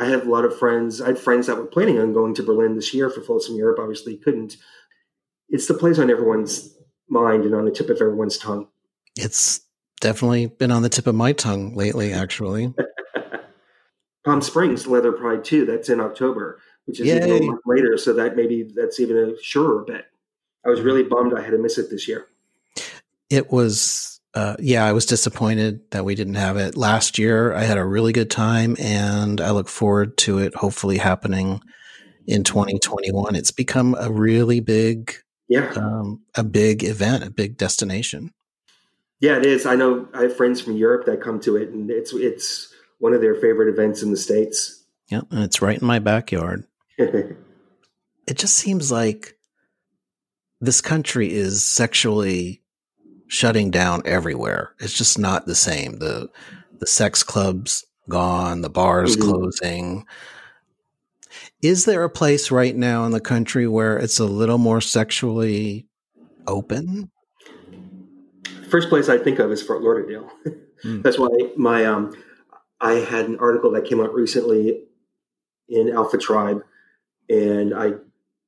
I 0.00 0.06
have 0.06 0.26
a 0.26 0.30
lot 0.30 0.46
of 0.46 0.58
friends. 0.58 1.02
I 1.02 1.08
had 1.08 1.18
friends 1.18 1.46
that 1.46 1.58
were 1.58 1.66
planning 1.66 1.98
on 1.98 2.14
going 2.14 2.32
to 2.34 2.42
Berlin 2.42 2.74
this 2.74 2.94
year 2.94 3.10
for 3.10 3.20
Folsom 3.20 3.56
Europe. 3.56 3.78
Obviously, 3.78 4.16
couldn't. 4.16 4.56
It's 5.50 5.66
the 5.66 5.74
place 5.74 5.98
on 5.98 6.10
everyone's 6.10 6.74
mind 7.06 7.44
and 7.44 7.54
on 7.54 7.66
the 7.66 7.70
tip 7.70 7.90
of 7.90 8.00
everyone's 8.00 8.38
tongue. 8.38 8.66
It's 9.16 9.60
definitely 10.00 10.46
been 10.46 10.70
on 10.70 10.80
the 10.80 10.88
tip 10.88 11.06
of 11.06 11.14
my 11.14 11.34
tongue 11.34 11.74
lately, 11.74 12.12
actually. 12.14 12.72
Palm 14.24 14.40
Springs 14.40 14.86
Leather 14.86 15.12
Pride 15.12 15.44
too. 15.44 15.66
That's 15.66 15.90
in 15.90 16.00
October, 16.00 16.62
which 16.86 16.98
is 16.98 17.06
Yay. 17.06 17.18
even 17.18 17.42
a 17.42 17.46
month 17.46 17.60
later. 17.66 17.98
So 17.98 18.14
that 18.14 18.36
maybe 18.36 18.62
that's 18.74 19.00
even 19.00 19.18
a 19.18 19.42
surer 19.42 19.84
bet. 19.84 20.06
I 20.64 20.70
was 20.70 20.80
really 20.80 21.04
mm. 21.04 21.10
bummed 21.10 21.34
I 21.34 21.42
had 21.42 21.50
to 21.50 21.58
miss 21.58 21.76
it 21.76 21.90
this 21.90 22.08
year. 22.08 22.26
It 23.28 23.52
was 23.52 24.09
uh, 24.34 24.56
yeah, 24.60 24.84
I 24.84 24.92
was 24.92 25.06
disappointed 25.06 25.90
that 25.90 26.04
we 26.04 26.14
didn't 26.14 26.34
have 26.34 26.56
it 26.56 26.76
last 26.76 27.18
year. 27.18 27.52
I 27.52 27.64
had 27.64 27.78
a 27.78 27.84
really 27.84 28.12
good 28.12 28.30
time, 28.30 28.76
and 28.78 29.40
I 29.40 29.50
look 29.50 29.68
forward 29.68 30.16
to 30.18 30.38
it 30.38 30.54
hopefully 30.54 30.98
happening 30.98 31.60
in 32.26 32.44
2021. 32.44 33.34
It's 33.34 33.50
become 33.50 33.96
a 33.98 34.10
really 34.10 34.60
big, 34.60 35.14
yeah, 35.48 35.72
um, 35.74 36.20
a 36.36 36.44
big 36.44 36.84
event, 36.84 37.24
a 37.24 37.30
big 37.30 37.56
destination. 37.56 38.32
Yeah, 39.18 39.36
it 39.36 39.46
is. 39.46 39.66
I 39.66 39.74
know 39.74 40.08
I 40.14 40.22
have 40.22 40.36
friends 40.36 40.60
from 40.60 40.76
Europe 40.76 41.06
that 41.06 41.20
come 41.20 41.40
to 41.40 41.56
it, 41.56 41.70
and 41.70 41.90
it's 41.90 42.12
it's 42.14 42.72
one 42.98 43.14
of 43.14 43.20
their 43.20 43.34
favorite 43.34 43.68
events 43.68 44.02
in 44.02 44.12
the 44.12 44.16
states. 44.16 44.84
Yeah, 45.10 45.22
and 45.30 45.42
it's 45.42 45.60
right 45.60 45.80
in 45.80 45.86
my 45.86 45.98
backyard. 45.98 46.64
it 46.98 47.36
just 48.36 48.54
seems 48.54 48.92
like 48.92 49.36
this 50.60 50.80
country 50.80 51.32
is 51.32 51.64
sexually 51.64 52.62
shutting 53.30 53.70
down 53.70 54.02
everywhere. 54.04 54.74
It's 54.80 54.92
just 54.92 55.18
not 55.18 55.46
the 55.46 55.54
same. 55.54 56.00
The 56.00 56.28
the 56.78 56.86
sex 56.86 57.22
clubs 57.22 57.86
gone, 58.08 58.62
the 58.62 58.70
bars 58.70 59.16
mm-hmm. 59.16 59.30
closing. 59.30 60.06
Is 61.62 61.84
there 61.84 62.02
a 62.02 62.10
place 62.10 62.50
right 62.50 62.74
now 62.74 63.04
in 63.04 63.12
the 63.12 63.20
country 63.20 63.68
where 63.68 63.96
it's 63.96 64.18
a 64.18 64.24
little 64.24 64.58
more 64.58 64.80
sexually 64.80 65.86
open? 66.46 67.10
First 68.68 68.88
place 68.88 69.08
I 69.08 69.18
think 69.18 69.38
of 69.38 69.52
is 69.52 69.62
Fort 69.62 69.82
Lauderdale. 69.82 70.30
Mm. 70.84 71.02
That's 71.02 71.18
why 71.18 71.28
my 71.56 71.84
um, 71.84 72.14
I 72.80 72.94
had 72.94 73.26
an 73.26 73.38
article 73.38 73.70
that 73.72 73.84
came 73.84 74.00
out 74.00 74.12
recently 74.12 74.82
in 75.68 75.92
Alpha 75.92 76.18
Tribe, 76.18 76.62
and 77.28 77.74
I 77.74 77.92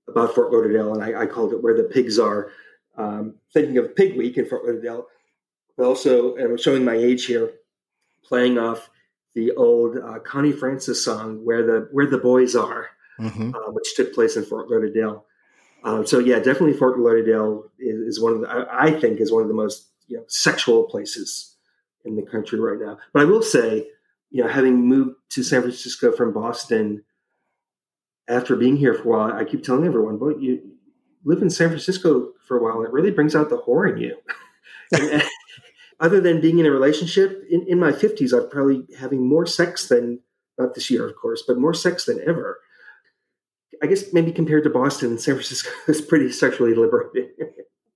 about 0.08 0.34
Fort 0.34 0.50
Lauderdale, 0.50 0.94
and 0.94 1.04
I, 1.04 1.22
I 1.22 1.26
called 1.26 1.52
it 1.52 1.62
"Where 1.62 1.76
the 1.76 1.84
Pigs 1.84 2.18
Are." 2.18 2.50
Um, 2.96 3.34
thinking 3.52 3.78
of 3.78 3.96
Pig 3.96 4.16
Week 4.16 4.36
in 4.36 4.46
Fort 4.46 4.64
Lauderdale, 4.64 5.06
but 5.76 5.84
also, 5.84 6.36
and 6.36 6.50
I'm 6.50 6.58
showing 6.58 6.84
my 6.84 6.94
age 6.94 7.26
here, 7.26 7.52
playing 8.24 8.58
off 8.58 8.90
the 9.34 9.52
old 9.52 9.96
uh, 9.96 10.18
Connie 10.20 10.52
Francis 10.52 11.04
song 11.04 11.44
"Where 11.44 11.64
the 11.64 11.88
Where 11.92 12.06
the 12.06 12.18
Boys 12.18 12.54
Are," 12.54 12.90
mm-hmm. 13.18 13.54
uh, 13.54 13.70
which 13.72 13.94
took 13.96 14.14
place 14.14 14.36
in 14.36 14.44
Fort 14.44 14.68
Lauderdale. 14.68 15.24
Um, 15.84 16.06
so 16.06 16.18
yeah, 16.18 16.36
definitely 16.36 16.74
Fort 16.74 16.98
Lauderdale 16.98 17.64
is, 17.78 18.00
is 18.00 18.20
one 18.20 18.34
of 18.34 18.40
the 18.42 18.48
I, 18.48 18.86
I, 18.86 19.00
think 19.00 19.20
is 19.20 19.32
one 19.32 19.42
of 19.42 19.48
the 19.48 19.54
most 19.54 19.88
you 20.06 20.18
know 20.18 20.24
sexual 20.28 20.84
places 20.84 21.56
in 22.04 22.16
the 22.16 22.22
country 22.22 22.60
right 22.60 22.78
now. 22.78 22.98
But 23.12 23.22
I 23.22 23.24
will 23.24 23.42
say, 23.42 23.88
you 24.30 24.42
know, 24.42 24.48
having 24.48 24.86
moved 24.86 25.16
to 25.30 25.42
San 25.42 25.62
Francisco 25.62 26.12
from 26.12 26.32
Boston 26.32 27.02
after 28.28 28.54
being 28.54 28.76
here 28.76 28.94
for 28.94 29.02
a 29.02 29.06
while, 29.08 29.32
I 29.32 29.44
keep 29.44 29.64
telling 29.64 29.84
everyone, 29.84 30.18
but 30.18 30.40
you 30.40 30.71
live 31.24 31.42
in 31.42 31.50
San 31.50 31.68
Francisco 31.68 32.32
for 32.46 32.58
a 32.58 32.62
while, 32.62 32.82
it 32.82 32.92
really 32.92 33.10
brings 33.10 33.34
out 33.34 33.48
the 33.48 33.58
whore 33.58 33.90
in 33.90 33.98
you. 33.98 34.16
and, 34.92 35.22
other 36.00 36.20
than 36.20 36.40
being 36.40 36.58
in 36.58 36.66
a 36.66 36.70
relationship, 36.70 37.44
in, 37.48 37.64
in 37.66 37.78
my 37.78 37.92
50s, 37.92 38.32
I'm 38.32 38.50
probably 38.50 38.84
having 38.98 39.26
more 39.26 39.46
sex 39.46 39.88
than, 39.88 40.20
not 40.58 40.74
this 40.74 40.90
year, 40.90 41.08
of 41.08 41.14
course, 41.16 41.44
but 41.46 41.58
more 41.58 41.74
sex 41.74 42.04
than 42.04 42.20
ever. 42.26 42.58
I 43.82 43.86
guess 43.86 44.12
maybe 44.12 44.32
compared 44.32 44.64
to 44.64 44.70
Boston, 44.70 45.18
San 45.18 45.34
Francisco 45.34 45.70
is 45.88 46.00
pretty 46.00 46.30
sexually 46.32 46.74
liberated. 46.74 47.30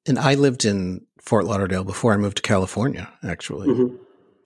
and 0.07 0.19
I 0.19 0.35
lived 0.35 0.65
in 0.65 1.05
Fort 1.21 1.45
Lauderdale 1.45 1.85
before 1.85 2.13
I 2.13 2.17
moved 2.17 2.37
to 2.37 2.43
California, 2.43 3.13
actually. 3.25 3.69
Mm-hmm. 3.69 3.97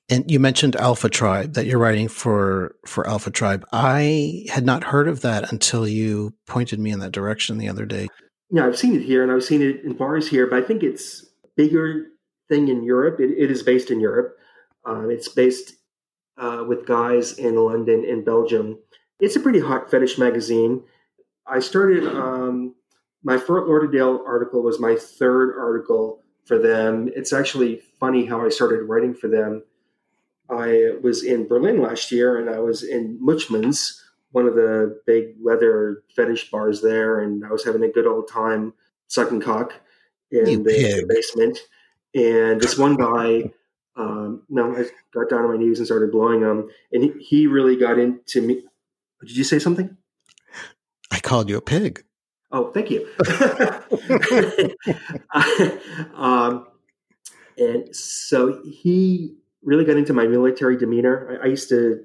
And 0.09 0.29
you 0.29 0.41
mentioned 0.41 0.75
Alpha 0.75 1.09
Tribe 1.09 1.53
that 1.55 1.67
you're 1.67 1.79
writing 1.79 2.09
for 2.09 2.75
for 2.85 3.07
Alpha 3.07 3.31
Tribe. 3.31 3.65
I 3.71 4.45
had 4.51 4.67
not 4.67 4.83
heard 4.83 5.07
of 5.07 5.21
that 5.21 5.53
until 5.53 5.87
you 5.87 6.35
pointed 6.49 6.81
me 6.81 6.91
in 6.91 6.99
that 6.99 7.13
direction 7.13 7.59
the 7.59 7.69
other 7.69 7.87
day 7.87 8.09
you 8.51 8.61
know, 8.61 8.67
I've 8.67 8.79
seen 8.79 8.95
it 8.95 9.03
here 9.03 9.23
and 9.23 9.31
I've 9.31 9.45
seen 9.45 9.63
it 9.63 9.85
in 9.85 9.93
bars 9.93 10.29
here, 10.29 10.47
but 10.47 10.63
I 10.63 10.67
think 10.67 10.83
it's 10.83 11.25
bigger 11.57 12.07
thing 12.49 12.69
in 12.69 12.83
Europe. 12.83 13.21
it, 13.21 13.31
it 13.31 13.51
is 13.51 13.63
based 13.63 13.91
in 13.91 14.01
Europe. 14.01 14.37
Uh, 14.87 15.09
it's 15.09 15.29
based 15.29 15.75
uh, 16.37 16.65
with 16.67 16.87
guys 16.87 17.39
in 17.39 17.55
London 17.57 18.05
and 18.09 18.25
Belgium. 18.25 18.79
It's 19.21 19.37
a 19.37 19.41
pretty 19.41 19.61
hot 19.61 19.91
fetish 19.91 20.19
magazine. 20.19 20.83
I 21.47 21.61
started 21.61 22.07
um, 22.07 22.75
my 23.23 23.39
Fort 23.39 23.69
Lauderdale 23.69 24.23
article 24.27 24.63
was 24.63 24.81
my 24.81 24.97
third 24.97 25.57
article 25.59 26.23
for 26.47 26.59
them. 26.59 27.11
It's 27.15 27.33
actually 27.33 27.83
funny 28.01 28.25
how 28.25 28.45
I 28.45 28.49
started 28.49 28.85
writing 28.85 29.15
for 29.15 29.29
them. 29.29 29.63
I 30.49 30.95
was 31.03 31.23
in 31.23 31.47
Berlin 31.47 31.81
last 31.81 32.11
year 32.11 32.39
and 32.39 32.51
I 32.51 32.59
was 32.59 32.83
in 32.83 33.21
Mutschmann's 33.23 34.03
one 34.33 34.47
of 34.47 34.55
the 34.55 35.01
big 35.07 35.35
leather 35.43 36.03
fetish 36.15 36.51
bars 36.51 36.83
there, 36.83 37.21
and 37.21 37.45
I 37.45 37.51
was 37.51 37.65
having 37.65 37.83
a 37.83 37.89
good 37.89 38.07
old 38.07 38.29
time 38.29 38.73
sucking 39.09 39.41
cock 39.41 39.75
in 40.31 40.63
the, 40.63 40.73
the, 40.73 41.07
basement. 41.09 41.59
And 42.15 42.61
this 42.61 42.79
one 42.79 42.97
guy, 42.97 43.51
um, 43.97 44.43
no, 44.49 44.77
I 44.77 44.85
got 45.13 45.29
down 45.29 45.45
on 45.45 45.51
my 45.51 45.57
knees 45.57 45.79
and 45.79 45.87
started 45.87 46.13
blowing 46.13 46.41
him, 46.41 46.69
and 46.93 47.03
he, 47.03 47.13
he 47.21 47.47
really 47.47 47.77
got 47.77 47.99
into 47.99 48.43
me. 48.43 48.63
Did 49.21 49.37
you 49.37 49.45
say 49.45 49.59
something? 49.59 49.97
I 51.11 51.21
called 51.21 51.49
you 51.49 51.57
a 51.57 51.63
pig. 51.63 52.05
Oh, 52.53 52.71
thank 52.73 52.91
you. 52.91 53.09
um, 56.15 56.67
and 57.59 57.95
so 57.95 58.63
he 58.65 59.37
really 59.63 59.85
got 59.85 59.97
into 59.97 60.13
my 60.13 60.27
military 60.27 60.77
demeanor. 60.77 61.39
I, 61.41 61.45
I, 61.45 61.49
used 61.49 61.69
to, 61.69 62.05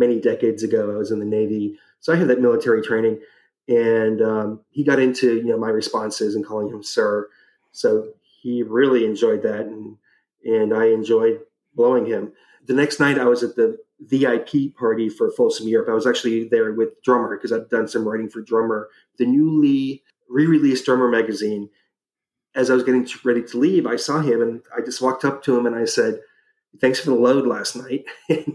many 0.00 0.18
decades 0.18 0.64
ago, 0.64 0.90
I 0.90 0.96
was 0.96 1.12
in 1.12 1.20
the 1.20 1.26
Navy, 1.26 1.78
so 2.00 2.12
I 2.12 2.16
had 2.16 2.28
that 2.28 2.40
military 2.40 2.82
training. 2.82 3.20
And 3.68 4.20
um, 4.20 4.60
he 4.70 4.82
got 4.82 4.98
into 4.98 5.36
you 5.36 5.44
know 5.44 5.58
my 5.58 5.68
responses 5.68 6.34
and 6.34 6.44
calling 6.44 6.68
him 6.68 6.82
sir. 6.82 7.28
So 7.70 8.08
he 8.42 8.64
really 8.64 9.04
enjoyed 9.04 9.42
that, 9.42 9.60
and 9.60 9.96
and 10.44 10.74
I 10.74 10.86
enjoyed 10.86 11.40
blowing 11.74 12.06
him. 12.06 12.32
The 12.66 12.74
next 12.74 12.98
night, 12.98 13.18
I 13.18 13.26
was 13.26 13.44
at 13.44 13.54
the 13.54 13.78
VIP 14.00 14.74
party 14.76 15.08
for 15.08 15.30
Folsom 15.30 15.68
Europe. 15.68 15.88
I 15.88 15.94
was 15.94 16.06
actually 16.06 16.48
there 16.48 16.72
with 16.72 17.00
Drummer 17.02 17.36
because 17.36 17.52
I've 17.52 17.68
done 17.68 17.86
some 17.86 18.08
writing 18.08 18.28
for 18.28 18.40
Drummer, 18.40 18.88
the 19.18 19.26
newly 19.26 20.02
re-released 20.28 20.86
Drummer 20.86 21.08
magazine. 21.08 21.68
As 22.54 22.70
I 22.70 22.74
was 22.74 22.82
getting 22.82 23.06
ready 23.24 23.42
to 23.42 23.58
leave, 23.58 23.86
I 23.86 23.96
saw 23.96 24.20
him 24.20 24.42
and 24.42 24.62
I 24.76 24.80
just 24.80 25.00
walked 25.00 25.24
up 25.24 25.42
to 25.44 25.56
him 25.56 25.66
and 25.66 25.76
I 25.76 25.84
said, 25.84 26.20
"Thanks 26.80 27.00
for 27.00 27.10
the 27.10 27.16
load 27.16 27.46
last 27.46 27.76
night." 27.76 28.04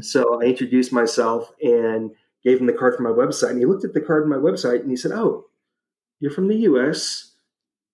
So 0.00 0.40
I 0.40 0.44
introduced 0.44 0.92
myself 0.92 1.50
and 1.60 2.12
gave 2.44 2.60
him 2.60 2.66
the 2.66 2.72
card 2.72 2.94
for 2.94 3.02
my 3.02 3.10
website. 3.10 3.50
And 3.50 3.58
he 3.58 3.64
looked 3.64 3.84
at 3.84 3.94
the 3.94 4.00
card 4.00 4.22
on 4.22 4.28
my 4.28 4.36
website 4.36 4.80
and 4.80 4.90
he 4.90 4.96
said, 4.96 5.10
"Oh, 5.10 5.46
you're 6.20 6.30
from 6.30 6.46
the 6.46 6.58
U.S. 6.58 7.32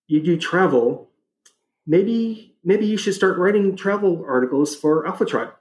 You 0.07 0.21
do 0.21 0.37
travel. 0.37 1.09
Maybe 1.87 2.55
maybe 2.63 2.85
you 2.85 2.95
should 2.95 3.15
start 3.15 3.39
writing 3.39 3.75
travel 3.75 4.23
articles 4.27 4.75
for 4.75 5.07
Alpha 5.07 5.25
Tribe." 5.25 5.53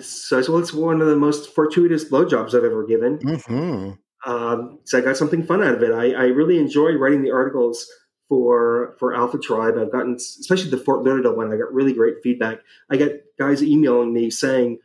So 0.00 0.38
I 0.38 0.42
said, 0.42 0.50
well, 0.50 0.60
it's 0.60 0.72
one 0.72 1.00
of 1.00 1.08
the 1.08 1.16
most 1.16 1.54
fortuitous 1.54 2.04
blowjobs 2.04 2.54
I've 2.54 2.64
ever 2.64 2.86
given. 2.86 3.18
Mm-hmm. 3.18 4.30
Um, 4.30 4.78
so 4.84 4.98
I 4.98 5.00
got 5.00 5.16
something 5.16 5.44
fun 5.44 5.62
out 5.62 5.74
of 5.74 5.82
it. 5.82 5.92
I, 5.92 6.12
I, 6.12 6.24
really 6.26 6.58
enjoy 6.58 6.92
writing 6.92 7.22
the 7.22 7.30
articles 7.30 7.86
for 8.30 8.94
for 8.98 9.12
Alpha 9.14 9.38
Tribe. 9.38 9.74
I've 9.76 9.92
gotten, 9.92 10.14
especially 10.14 10.70
the 10.70 10.78
Fort 10.78 11.04
Lauderdale 11.04 11.36
one, 11.36 11.52
I 11.52 11.56
got 11.56 11.74
really 11.74 11.92
great 11.92 12.22
feedback. 12.22 12.60
I 12.88 12.96
get 12.96 13.36
guys 13.36 13.62
emailing 13.62 14.14
me 14.14 14.30
saying, 14.30 14.78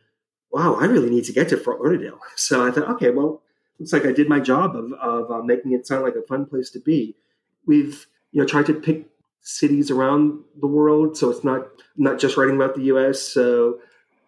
"Wow, 0.50 0.74
I 0.74 0.86
really 0.86 1.08
need 1.08 1.24
to 1.26 1.32
get 1.32 1.48
to 1.50 1.56
Fort 1.56 1.80
Lauderdale." 1.80 2.18
So 2.36 2.66
I 2.66 2.70
thought, 2.72 2.90
okay, 2.96 3.10
well, 3.10 3.40
looks 3.78 3.92
like 3.92 4.04
I 4.04 4.12
did 4.12 4.28
my 4.28 4.40
job 4.40 4.76
of 4.76 4.92
of 4.94 5.30
uh, 5.30 5.42
making 5.42 5.72
it 5.72 5.86
sound 5.86 6.02
like 6.02 6.16
a 6.16 6.22
fun 6.22 6.44
place 6.44 6.70
to 6.70 6.80
be. 6.80 7.14
We've 7.64 8.06
you 8.32 8.42
know 8.42 8.46
tried 8.46 8.66
to 8.66 8.74
pick 8.74 9.06
cities 9.42 9.92
around 9.92 10.42
the 10.60 10.66
world, 10.66 11.16
so 11.16 11.30
it's 11.30 11.44
not 11.44 11.68
not 11.96 12.18
just 12.18 12.36
writing 12.36 12.56
about 12.56 12.74
the 12.74 12.82
U.S. 12.82 13.22
So 13.22 13.78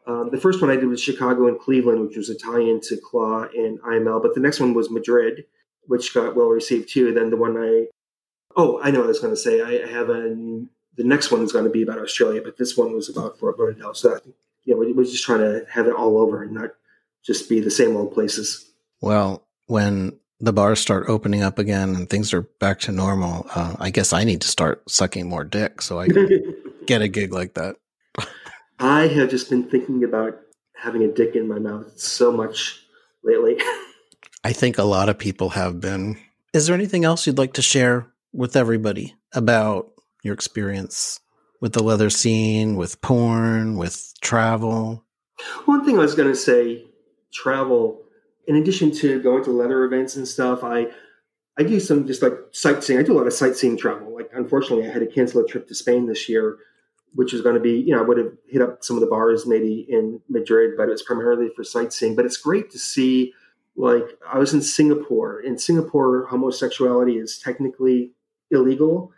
um, 0.07 0.31
the 0.31 0.39
first 0.41 0.63
one 0.63 0.71
I 0.71 0.77
did 0.77 0.87
was 0.87 1.03
Chicago 1.03 1.49
and 1.49 1.59
Cleveland, 1.59 2.01
which 2.07 2.17
was 2.17 2.31
a 2.31 2.39
tie-in 2.39 2.81
to 2.83 2.97
Claw 2.99 3.47
and 3.53 3.81
IML. 3.81 4.23
But 4.23 4.35
the 4.35 4.41
next 4.41 4.61
one 4.61 4.75
was 4.75 4.91
Madrid, 4.91 5.45
which 5.89 6.15
got 6.15 6.37
well 6.37 6.51
received 6.51 6.89
too. 6.89 7.13
Then 7.13 7.31
the 7.31 7.37
one 7.37 7.57
I, 7.59 7.89
oh, 8.59 8.81
I 8.83 8.91
know 8.91 8.99
what 8.99 9.07
I 9.07 9.09
was 9.09 9.21
going 9.21 9.33
to 9.33 9.41
say. 9.41 9.63
I 9.63 9.87
have 9.87 10.11
a 10.11 10.35
the 10.99 11.05
next 11.05 11.31
one 11.31 11.43
is 11.43 11.53
going 11.53 11.65
to 11.65 11.71
be 11.71 11.83
about 11.83 12.01
Australia, 12.01 12.43
but 12.45 12.59
this 12.59 12.77
one 12.77 12.93
was 12.93 13.09
about 13.09 13.39
Fort 13.39 13.57
Lauderdale. 13.59 13.95
So 13.95 14.17
I 14.17 14.19
think, 14.19 14.35
yeah, 14.65 14.75
we're, 14.75 14.93
we're 14.93 15.05
just 15.05 15.25
trying 15.25 15.39
to 15.39 15.65
have 15.71 15.87
it 15.87 15.95
all 15.95 16.19
over 16.19 16.43
and 16.43 16.53
not 16.53 16.71
just 17.25 17.49
be 17.49 17.61
the 17.61 17.71
same 17.71 17.97
old 17.97 18.13
places. 18.13 18.69
Well, 19.01 19.47
when 19.67 20.19
the 20.41 20.53
bars 20.53 20.81
start 20.81 21.09
opening 21.09 21.43
up 21.43 21.61
again 21.61 21.95
and 21.95 22.11
things 22.11 22.35
are 22.35 22.43
back 22.43 22.81
to 22.81 22.93
normal, 22.93 23.47
uh, 23.55 23.77
I 23.79 23.91
guess 23.91 24.13
I 24.13 24.25
need 24.25 24.41
to 24.41 24.49
start 24.49 24.91
sucking 24.91 25.29
more 25.29 25.45
dick 25.45 25.81
so 25.81 26.01
I 26.01 26.09
can 26.09 26.55
get 26.87 27.01
a 27.01 27.09
gig 27.09 27.33
like 27.33 27.55
that. 27.55 27.77
I 28.81 29.07
have 29.07 29.31
just 29.31 29.51
been 29.51 29.71
thinking 29.71 30.03
about 30.03 30.41
having 30.75 31.05
a 31.05 31.09
dick 31.09 31.37
in 31.37 31.47
my 31.47 31.61
mouth 31.61 31.97
so 31.99 32.33
much 32.33 32.83
lately. 33.23 33.57
I 34.45 34.53
think 34.53 34.79
a 34.79 34.85
lot 34.85 35.09
of 35.09 35.17
people 35.17 35.51
have 35.51 35.81
been. 35.81 36.19
Is 36.53 36.67
there 36.67 36.75
anything 36.75 37.05
else 37.05 37.25
you'd 37.25 37.39
like 37.39 37.53
to 37.55 37.63
share 37.63 38.09
with 38.39 38.57
everybody 38.57 39.17
about 39.35 39.91
your 40.23 40.33
experience 40.33 41.21
with 41.61 41.73
the 41.73 41.83
leather 41.83 42.09
scene, 42.09 42.77
with 42.77 43.01
porn, 43.01 43.77
with 43.77 44.15
travel? 44.21 45.05
One 45.65 45.85
thing 45.85 45.99
I 45.99 46.03
was 46.03 46.15
going 46.15 46.29
to 46.29 46.37
say 46.37 46.87
travel, 47.33 48.03
in 48.47 48.57
addition 48.57 48.93
to 48.97 49.21
going 49.21 49.45
to 49.45 49.51
leather 49.51 49.85
events 49.85 50.17
and 50.17 50.27
stuff, 50.27 50.63
I 50.63 50.87
I 51.59 51.65
do 51.65 51.81
some 51.81 52.07
just 52.07 52.23
like 52.23 52.35
sightseeing. 52.53 53.01
I 53.01 53.03
do 53.03 53.13
a 53.13 53.19
lot 53.19 53.27
of 53.27 53.33
sightseeing 53.33 53.77
travel. 53.77 54.15
Like, 54.15 54.31
unfortunately, 54.33 54.87
I 54.87 54.93
had 54.93 55.01
to 55.01 55.07
cancel 55.07 55.41
a 55.41 55.47
trip 55.47 55.67
to 55.69 55.75
Spain 55.75 56.07
this 56.07 56.29
year 56.29 56.59
which 57.15 57.33
was 57.33 57.43
going 57.43 57.55
to 57.55 57.61
be, 57.61 57.73
you 57.73 57.95
know, 57.95 58.01
I 58.01 58.05
would 58.05 58.19
have 58.19 58.33
hit 58.49 58.63
up 58.63 58.85
some 58.85 58.97
of 58.97 59.01
the 59.01 59.07
bars 59.07 59.47
maybe 59.47 59.87
in 59.89 60.21
Madrid, 60.29 60.75
but 60.77 60.89
it 60.89 60.93
was 60.93 61.03
primarily 61.03 61.49
for 61.55 61.65
sightseeing. 61.65 62.15
But 62.15 62.27
it's 62.27 62.37
great 62.37 62.71
to 62.73 62.79
see, 62.79 63.33
like, 63.77 64.05
I 64.31 64.39
was 64.39 64.53
in 64.53 64.63
Singapore. 64.63 65.41
In 65.41 65.59
Singapore, 65.59 66.27
homosexuality 66.27 67.19
is 67.19 67.39
technically 67.39 68.13
illegal, 68.51 69.13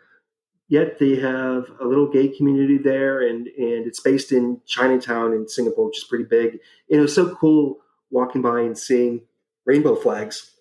yet 0.67 0.99
they 0.99 1.15
have 1.15 1.71
a 1.79 1.85
little 1.85 2.07
gay 2.07 2.27
community 2.27 2.77
there, 2.77 3.21
and 3.27 3.47
and 3.47 3.87
it's 3.87 3.99
based 3.99 4.31
in 4.31 4.61
Chinatown 4.65 5.33
in 5.33 5.47
Singapore, 5.47 5.87
which 5.87 5.99
is 5.99 6.03
pretty 6.03 6.25
big. 6.25 6.59
And 6.89 6.99
it 6.99 7.01
was 7.01 7.15
so 7.15 7.35
cool 7.35 7.79
walking 8.09 8.41
by 8.41 8.61
and 8.61 8.77
seeing 8.77 9.21
rainbow 9.65 9.95
flags 9.95 10.51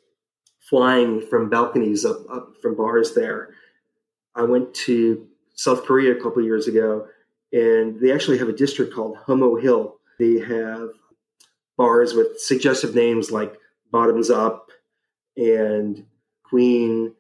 flying 0.71 1.21
from 1.27 1.51
balconies 1.51 2.05
up, 2.05 2.19
up 2.33 2.55
from 2.63 2.77
bars 2.77 3.15
there. 3.15 3.51
I 4.37 4.45
went 4.45 4.73
to 4.87 5.27
South 5.55 5.85
Korea 5.85 6.13
a 6.13 6.23
couple 6.23 6.45
years 6.45 6.69
ago 6.69 7.09
and 7.53 8.01
they 8.01 8.13
actually 8.13 8.39
have 8.39 8.49
a 8.49 8.53
district 8.53 8.95
called 8.95 9.17
Homo 9.17 9.57
Hill. 9.57 9.97
They 10.21 10.39
have 10.39 10.91
bars 11.77 12.15
with 12.15 12.41
suggestive 12.41 12.95
names 12.95 13.33
like 13.33 13.59
Bottoms 13.91 14.31
Up 14.31 14.71
and 15.37 16.07
Queen, 16.45 17.15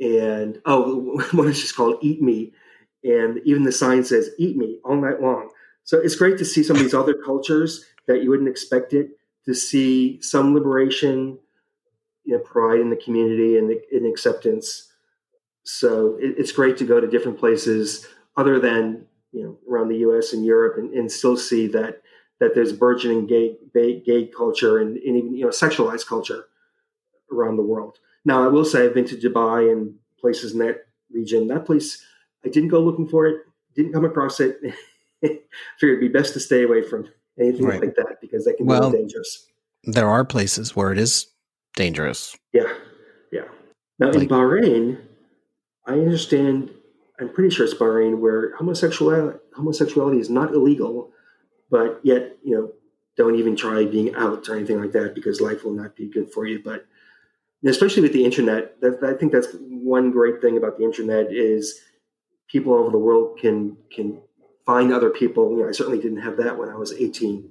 and 0.00 0.60
oh, 0.66 1.22
one 1.32 1.48
is 1.48 1.60
just 1.60 1.76
called 1.76 1.98
Eat 2.02 2.22
Me, 2.22 2.52
and 3.02 3.40
even 3.44 3.64
the 3.64 3.72
sign 3.72 4.04
says 4.04 4.30
Eat 4.38 4.56
Me 4.56 4.78
all 4.84 4.96
night 4.96 5.20
long. 5.20 5.50
So 5.84 5.98
it's 5.98 6.16
great 6.16 6.38
to 6.38 6.44
see 6.44 6.62
some 6.62 6.76
of 6.76 6.82
these 6.82 6.94
other 6.94 7.14
cultures 7.14 7.84
that 8.06 8.22
you 8.22 8.30
wouldn't 8.30 8.48
expect 8.48 8.92
it 8.92 9.10
to 9.44 9.54
see 9.54 10.20
some 10.22 10.54
liberation, 10.54 11.38
you 12.24 12.34
know, 12.34 12.38
pride 12.38 12.80
in 12.80 12.90
the 12.90 12.96
community 12.96 13.58
and 13.58 13.70
in 13.92 14.06
acceptance. 14.06 14.90
So 15.64 16.16
it, 16.20 16.34
it's 16.38 16.52
great 16.52 16.76
to 16.78 16.84
go 16.84 17.00
to 17.00 17.06
different 17.06 17.38
places 17.38 18.06
other 18.36 18.58
than 18.58 19.06
you 19.32 19.42
know 19.42 19.58
around 19.70 19.88
the 19.88 19.98
U.S. 19.98 20.32
and 20.32 20.44
Europe, 20.44 20.78
and, 20.78 20.92
and 20.92 21.10
still 21.10 21.36
see 21.36 21.66
that 21.68 22.02
that 22.40 22.54
there's 22.54 22.72
burgeoning 22.72 23.26
gay 23.26 23.56
gay, 23.72 24.00
gay 24.00 24.26
culture 24.26 24.78
and, 24.78 24.96
and, 24.96 25.16
even 25.16 25.34
you 25.34 25.44
know 25.44 25.50
sexualized 25.50 26.06
culture 26.06 26.46
around 27.32 27.56
the 27.56 27.62
world. 27.62 27.98
Now, 28.24 28.44
I 28.44 28.48
will 28.48 28.64
say 28.64 28.84
I've 28.84 28.94
been 28.94 29.04
to 29.06 29.16
Dubai 29.16 29.70
and 29.70 29.94
places 30.18 30.52
in 30.52 30.58
that 30.60 30.86
region. 31.12 31.48
That 31.48 31.66
place, 31.66 32.04
I 32.44 32.48
didn't 32.48 32.70
go 32.70 32.80
looking 32.80 33.08
for 33.08 33.26
it, 33.26 33.42
didn't 33.74 33.92
come 33.92 34.04
across 34.04 34.40
it. 34.40 34.58
Figured 35.22 35.42
it'd 35.80 36.00
be 36.00 36.08
best 36.08 36.32
to 36.34 36.40
stay 36.40 36.62
away 36.62 36.82
from 36.82 37.08
anything 37.38 37.66
right. 37.66 37.80
like 37.80 37.96
that 37.96 38.16
because 38.20 38.44
that 38.44 38.56
can 38.56 38.66
well, 38.66 38.90
be 38.90 38.98
dangerous. 38.98 39.46
There 39.84 40.08
are 40.08 40.24
places 40.24 40.74
where 40.74 40.92
it 40.92 40.98
is 40.98 41.26
dangerous. 41.74 42.36
Yeah, 42.52 42.72
yeah. 43.32 43.44
Now 43.98 44.08
like, 44.08 44.22
in 44.22 44.28
Bahrain, 44.28 45.00
I 45.86 45.92
understand 45.92 46.70
I'm 47.20 47.28
pretty 47.28 47.54
sure 47.54 47.64
it's 47.64 47.74
Bahrain, 47.74 48.18
where 48.18 48.54
homosexuality 48.56 49.38
homosexuality 49.54 50.18
is 50.18 50.30
not 50.30 50.52
illegal, 50.52 51.12
but 51.70 52.00
yet 52.02 52.36
you 52.42 52.56
know 52.56 52.72
don't 53.16 53.36
even 53.36 53.54
try 53.54 53.84
being 53.84 54.14
out 54.14 54.48
or 54.48 54.56
anything 54.56 54.80
like 54.80 54.92
that 54.92 55.14
because 55.14 55.40
life 55.40 55.64
will 55.64 55.72
not 55.72 55.94
be 55.94 56.08
good 56.08 56.32
for 56.32 56.46
you. 56.46 56.60
But 56.62 56.86
especially 57.64 58.02
with 58.02 58.12
the 58.12 58.24
internet, 58.24 58.80
that, 58.80 59.02
I 59.02 59.14
think 59.14 59.32
that's 59.32 59.48
one 59.60 60.10
great 60.10 60.40
thing 60.40 60.56
about 60.56 60.78
the 60.78 60.84
internet 60.84 61.32
is 61.32 61.80
people 62.48 62.72
all 62.72 62.80
over 62.80 62.90
the 62.90 62.98
world 62.98 63.38
can 63.38 63.76
can 63.94 64.20
find 64.66 64.92
other 64.92 65.10
people. 65.10 65.50
You 65.52 65.62
know, 65.62 65.68
I 65.68 65.72
certainly 65.72 66.00
didn't 66.00 66.22
have 66.22 66.36
that 66.38 66.58
when 66.58 66.68
I 66.68 66.76
was 66.76 66.92
18. 66.92 67.50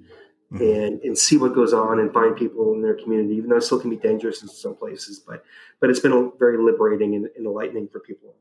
Mm-hmm. 0.51 0.61
And, 0.61 1.01
and 1.01 1.17
see 1.17 1.37
what 1.37 1.55
goes 1.55 1.73
on 1.73 1.99
and 1.99 2.13
find 2.13 2.35
people 2.35 2.73
in 2.73 2.83
their 2.83 2.93
community, 2.93 3.33
even 3.37 3.49
though 3.49 3.55
it 3.55 3.63
still 3.63 3.79
can 3.79 3.89
be 3.89 3.95
dangerous 3.95 4.43
in 4.43 4.47
some 4.49 4.75
places. 4.75 5.17
But 5.17 5.43
but 5.79 5.89
it's 5.89 5.99
been 5.99 6.31
very 6.37 6.59
liberating 6.59 7.15
and, 7.15 7.25
and 7.35 7.47
enlightening 7.47 7.87
for 7.87 7.99
people 7.99 8.35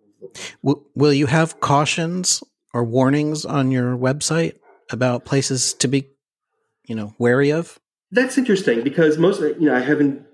will, 0.62 0.84
will 0.94 1.12
you 1.12 1.26
have 1.26 1.60
cautions 1.60 2.42
or 2.72 2.84
warnings 2.84 3.44
on 3.44 3.70
your 3.70 3.96
website 3.96 4.58
about 4.90 5.24
places 5.24 5.74
to 5.74 5.88
be, 5.88 6.08
you 6.86 6.94
know, 6.94 7.14
wary 7.18 7.50
of? 7.50 7.78
That's 8.10 8.36
interesting 8.36 8.82
because 8.82 9.18
most, 9.18 9.40
you 9.40 9.60
know, 9.60 9.74
I 9.74 9.80
haven't 9.80 10.26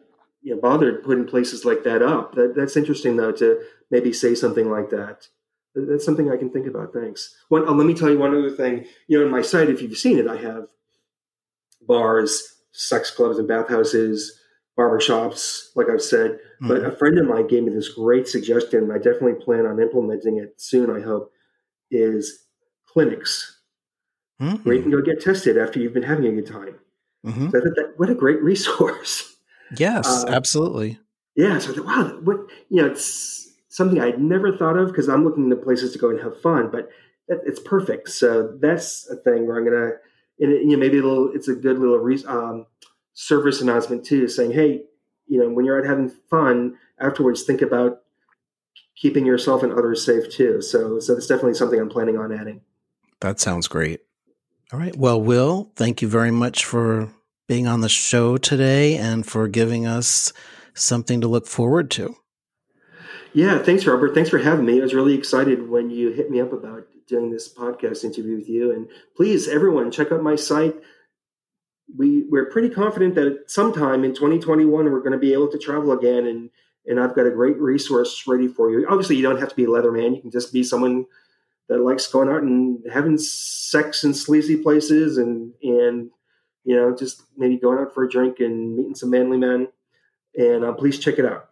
you 0.42 0.54
know, 0.54 0.60
bothered 0.60 1.02
putting 1.04 1.26
places 1.26 1.64
like 1.64 1.84
that 1.84 2.02
up. 2.02 2.34
That, 2.34 2.54
that's 2.56 2.76
interesting 2.76 3.16
though 3.16 3.32
to 3.32 3.60
maybe 3.90 4.12
say 4.12 4.34
something 4.34 4.70
like 4.70 4.90
that. 4.90 5.28
That's 5.74 6.04
something 6.04 6.30
I 6.30 6.36
can 6.36 6.50
think 6.50 6.66
about. 6.66 6.92
Thanks. 6.92 7.34
One, 7.48 7.64
oh, 7.68 7.72
let 7.72 7.86
me 7.86 7.94
tell 7.94 8.10
you 8.10 8.18
one 8.18 8.36
other 8.36 8.50
thing. 8.50 8.86
You 9.06 9.18
know, 9.18 9.26
in 9.26 9.30
my 9.30 9.42
site, 9.42 9.70
if 9.70 9.80
you've 9.80 9.96
seen 9.96 10.18
it, 10.18 10.26
I 10.26 10.36
have 10.36 10.68
bars, 11.86 12.56
sex 12.72 13.10
clubs, 13.10 13.38
and 13.38 13.46
bathhouses, 13.46 14.38
barbershops, 14.78 15.68
like 15.76 15.88
I've 15.88 16.02
said. 16.02 16.32
Mm-hmm. 16.32 16.68
But 16.68 16.84
a 16.84 16.92
friend 16.92 17.18
of 17.18 17.26
mine 17.26 17.46
gave 17.46 17.64
me 17.64 17.72
this 17.72 17.90
great 17.90 18.26
suggestion, 18.26 18.84
and 18.84 18.92
I 18.92 18.96
definitely 18.96 19.34
plan 19.44 19.66
on 19.66 19.80
implementing 19.80 20.38
it 20.38 20.54
soon, 20.60 20.90
I 20.90 21.00
hope, 21.00 21.32
is 21.90 22.46
clinics 22.86 23.58
mm-hmm. 24.40 24.56
where 24.62 24.74
you 24.74 24.82
can 24.82 24.90
go 24.90 25.02
get 25.02 25.20
tested 25.20 25.58
after 25.58 25.78
you've 25.78 25.94
been 25.94 26.02
having 26.02 26.26
a 26.26 26.32
good 26.32 26.46
time. 26.46 26.76
Mm-hmm. 27.26 27.50
So 27.50 27.60
that, 27.60 27.94
what 27.96 28.10
a 28.10 28.14
great 28.14 28.42
resource. 28.42 29.36
Yes, 29.76 30.06
uh, 30.06 30.28
absolutely. 30.28 30.98
Yeah. 31.36 31.58
So 31.58 31.72
I 31.72 31.74
thought, 31.74 31.84
wow, 31.86 32.18
what, 32.22 32.38
you 32.68 32.82
know, 32.82 32.88
it's 32.88 33.52
something 33.68 34.00
I'd 34.00 34.20
never 34.20 34.56
thought 34.56 34.76
of 34.76 34.88
because 34.88 35.08
I'm 35.08 35.24
looking 35.24 35.50
to 35.50 35.56
places 35.56 35.92
to 35.92 35.98
go 35.98 36.10
and 36.10 36.20
have 36.20 36.40
fun, 36.40 36.70
but 36.70 36.88
it's 37.28 37.60
perfect. 37.60 38.08
So 38.08 38.56
that's 38.60 39.08
a 39.08 39.16
thing 39.16 39.46
where 39.46 39.56
I'm 39.56 39.64
going 39.64 39.76
to, 39.76 39.96
and 40.40 40.52
you 40.70 40.76
know, 40.76 40.78
maybe 40.78 40.98
it'll, 40.98 41.30
it's 41.32 41.48
a 41.48 41.54
good 41.54 41.78
little 41.78 41.98
re- 41.98 42.24
um, 42.26 42.66
service 43.14 43.60
announcement 43.60 44.04
too, 44.04 44.28
saying, 44.28 44.52
hey, 44.52 44.82
you 45.26 45.38
know, 45.38 45.50
when 45.50 45.64
you're 45.64 45.78
out 45.78 45.86
having 45.86 46.08
fun 46.08 46.76
afterwards, 46.98 47.42
think 47.42 47.62
about 47.62 48.02
keeping 48.96 49.26
yourself 49.26 49.62
and 49.62 49.72
others 49.72 50.04
safe 50.04 50.30
too. 50.30 50.60
So, 50.62 50.98
so 50.98 51.14
that's 51.14 51.26
definitely 51.26 51.54
something 51.54 51.78
I'm 51.78 51.88
planning 51.88 52.16
on 52.16 52.32
adding. 52.32 52.62
That 53.20 53.38
sounds 53.38 53.68
great. 53.68 54.00
All 54.72 54.78
right. 54.78 54.96
Well, 54.96 55.20
Will, 55.20 55.70
thank 55.76 56.02
you 56.02 56.08
very 56.08 56.30
much 56.30 56.64
for 56.64 57.10
being 57.48 57.66
on 57.66 57.80
the 57.80 57.88
show 57.88 58.36
today 58.36 58.96
and 58.96 59.26
for 59.26 59.48
giving 59.48 59.86
us 59.86 60.32
something 60.74 61.20
to 61.20 61.26
look 61.26 61.46
forward 61.46 61.90
to. 61.90 62.14
Yeah, 63.32 63.58
thanks, 63.58 63.86
Robert. 63.86 64.14
Thanks 64.14 64.30
for 64.30 64.38
having 64.38 64.66
me. 64.66 64.78
I 64.78 64.82
was 64.82 64.94
really 64.94 65.14
excited 65.14 65.68
when 65.68 65.90
you 65.90 66.10
hit 66.10 66.30
me 66.30 66.40
up 66.40 66.52
about 66.52 66.86
doing 67.06 67.30
this 67.30 67.52
podcast 67.52 68.04
interview 68.04 68.36
with 68.36 68.48
you. 68.48 68.72
And 68.72 68.88
please, 69.16 69.48
everyone, 69.48 69.90
check 69.90 70.12
out 70.12 70.22
my 70.22 70.36
site. 70.36 70.76
We 71.96 72.24
we're 72.28 72.50
pretty 72.50 72.68
confident 72.68 73.14
that 73.14 73.44
sometime 73.50 74.04
in 74.04 74.14
2021 74.14 74.84
we're 74.84 75.00
going 75.00 75.12
to 75.12 75.18
be 75.18 75.32
able 75.32 75.48
to 75.48 75.58
travel 75.58 75.92
again, 75.92 76.26
and 76.26 76.50
and 76.86 77.00
I've 77.00 77.14
got 77.14 77.26
a 77.26 77.30
great 77.30 77.58
resource 77.58 78.24
ready 78.26 78.46
for 78.46 78.70
you. 78.70 78.86
Obviously, 78.88 79.16
you 79.16 79.22
don't 79.22 79.40
have 79.40 79.48
to 79.48 79.56
be 79.56 79.64
a 79.64 79.68
leatherman; 79.68 80.16
you 80.16 80.20
can 80.20 80.30
just 80.30 80.52
be 80.52 80.62
someone 80.62 81.06
that 81.70 81.80
likes 81.80 82.06
going 82.06 82.28
out 82.28 82.42
and 82.42 82.82
having 82.92 83.16
sex 83.16 84.04
in 84.04 84.12
sleazy 84.12 84.56
places, 84.56 85.16
and 85.16 85.54
and 85.62 86.10
you 86.68 86.76
know 86.76 86.94
just 86.94 87.22
maybe 87.38 87.56
going 87.56 87.78
out 87.78 87.94
for 87.94 88.04
a 88.04 88.08
drink 88.08 88.40
and 88.40 88.76
meeting 88.76 88.94
some 88.94 89.08
manly 89.08 89.38
men. 89.38 89.68
And 90.36 90.62
uh, 90.64 90.74
please 90.74 90.98
check 90.98 91.18
it 91.18 91.24
out. 91.24 91.48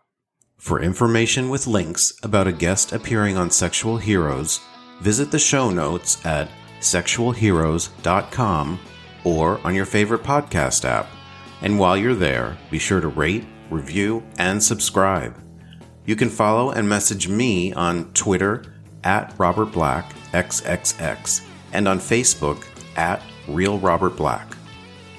For 0.58 0.80
information 0.80 1.48
with 1.48 1.66
links 1.66 2.12
about 2.22 2.46
a 2.46 2.52
guest 2.52 2.92
appearing 2.92 3.38
on 3.38 3.50
Sexual 3.50 3.96
Heroes 3.96 4.60
visit 5.00 5.30
the 5.30 5.38
show 5.38 5.70
notes 5.70 6.24
at 6.26 6.50
sexualheroes.com 6.80 8.78
or 9.24 9.60
on 9.64 9.74
your 9.74 9.86
favorite 9.86 10.22
podcast 10.22 10.84
app. 10.84 11.08
And 11.62 11.78
while 11.78 11.96
you're 11.96 12.14
there, 12.14 12.58
be 12.70 12.78
sure 12.78 13.00
to 13.00 13.08
rate, 13.08 13.46
review, 13.70 14.22
and 14.38 14.62
subscribe. 14.62 15.42
You 16.04 16.14
can 16.14 16.28
follow 16.28 16.70
and 16.70 16.86
message 16.88 17.26
me 17.28 17.72
on 17.72 18.12
Twitter 18.12 18.64
at 19.02 19.34
Robert 19.38 19.72
Black 19.72 20.12
XXX 20.32 21.42
and 21.72 21.88
on 21.88 21.98
Facebook 21.98 22.64
at 22.96 23.22
Real 23.48 23.78
Robert 23.78 24.16
Black. 24.16 24.55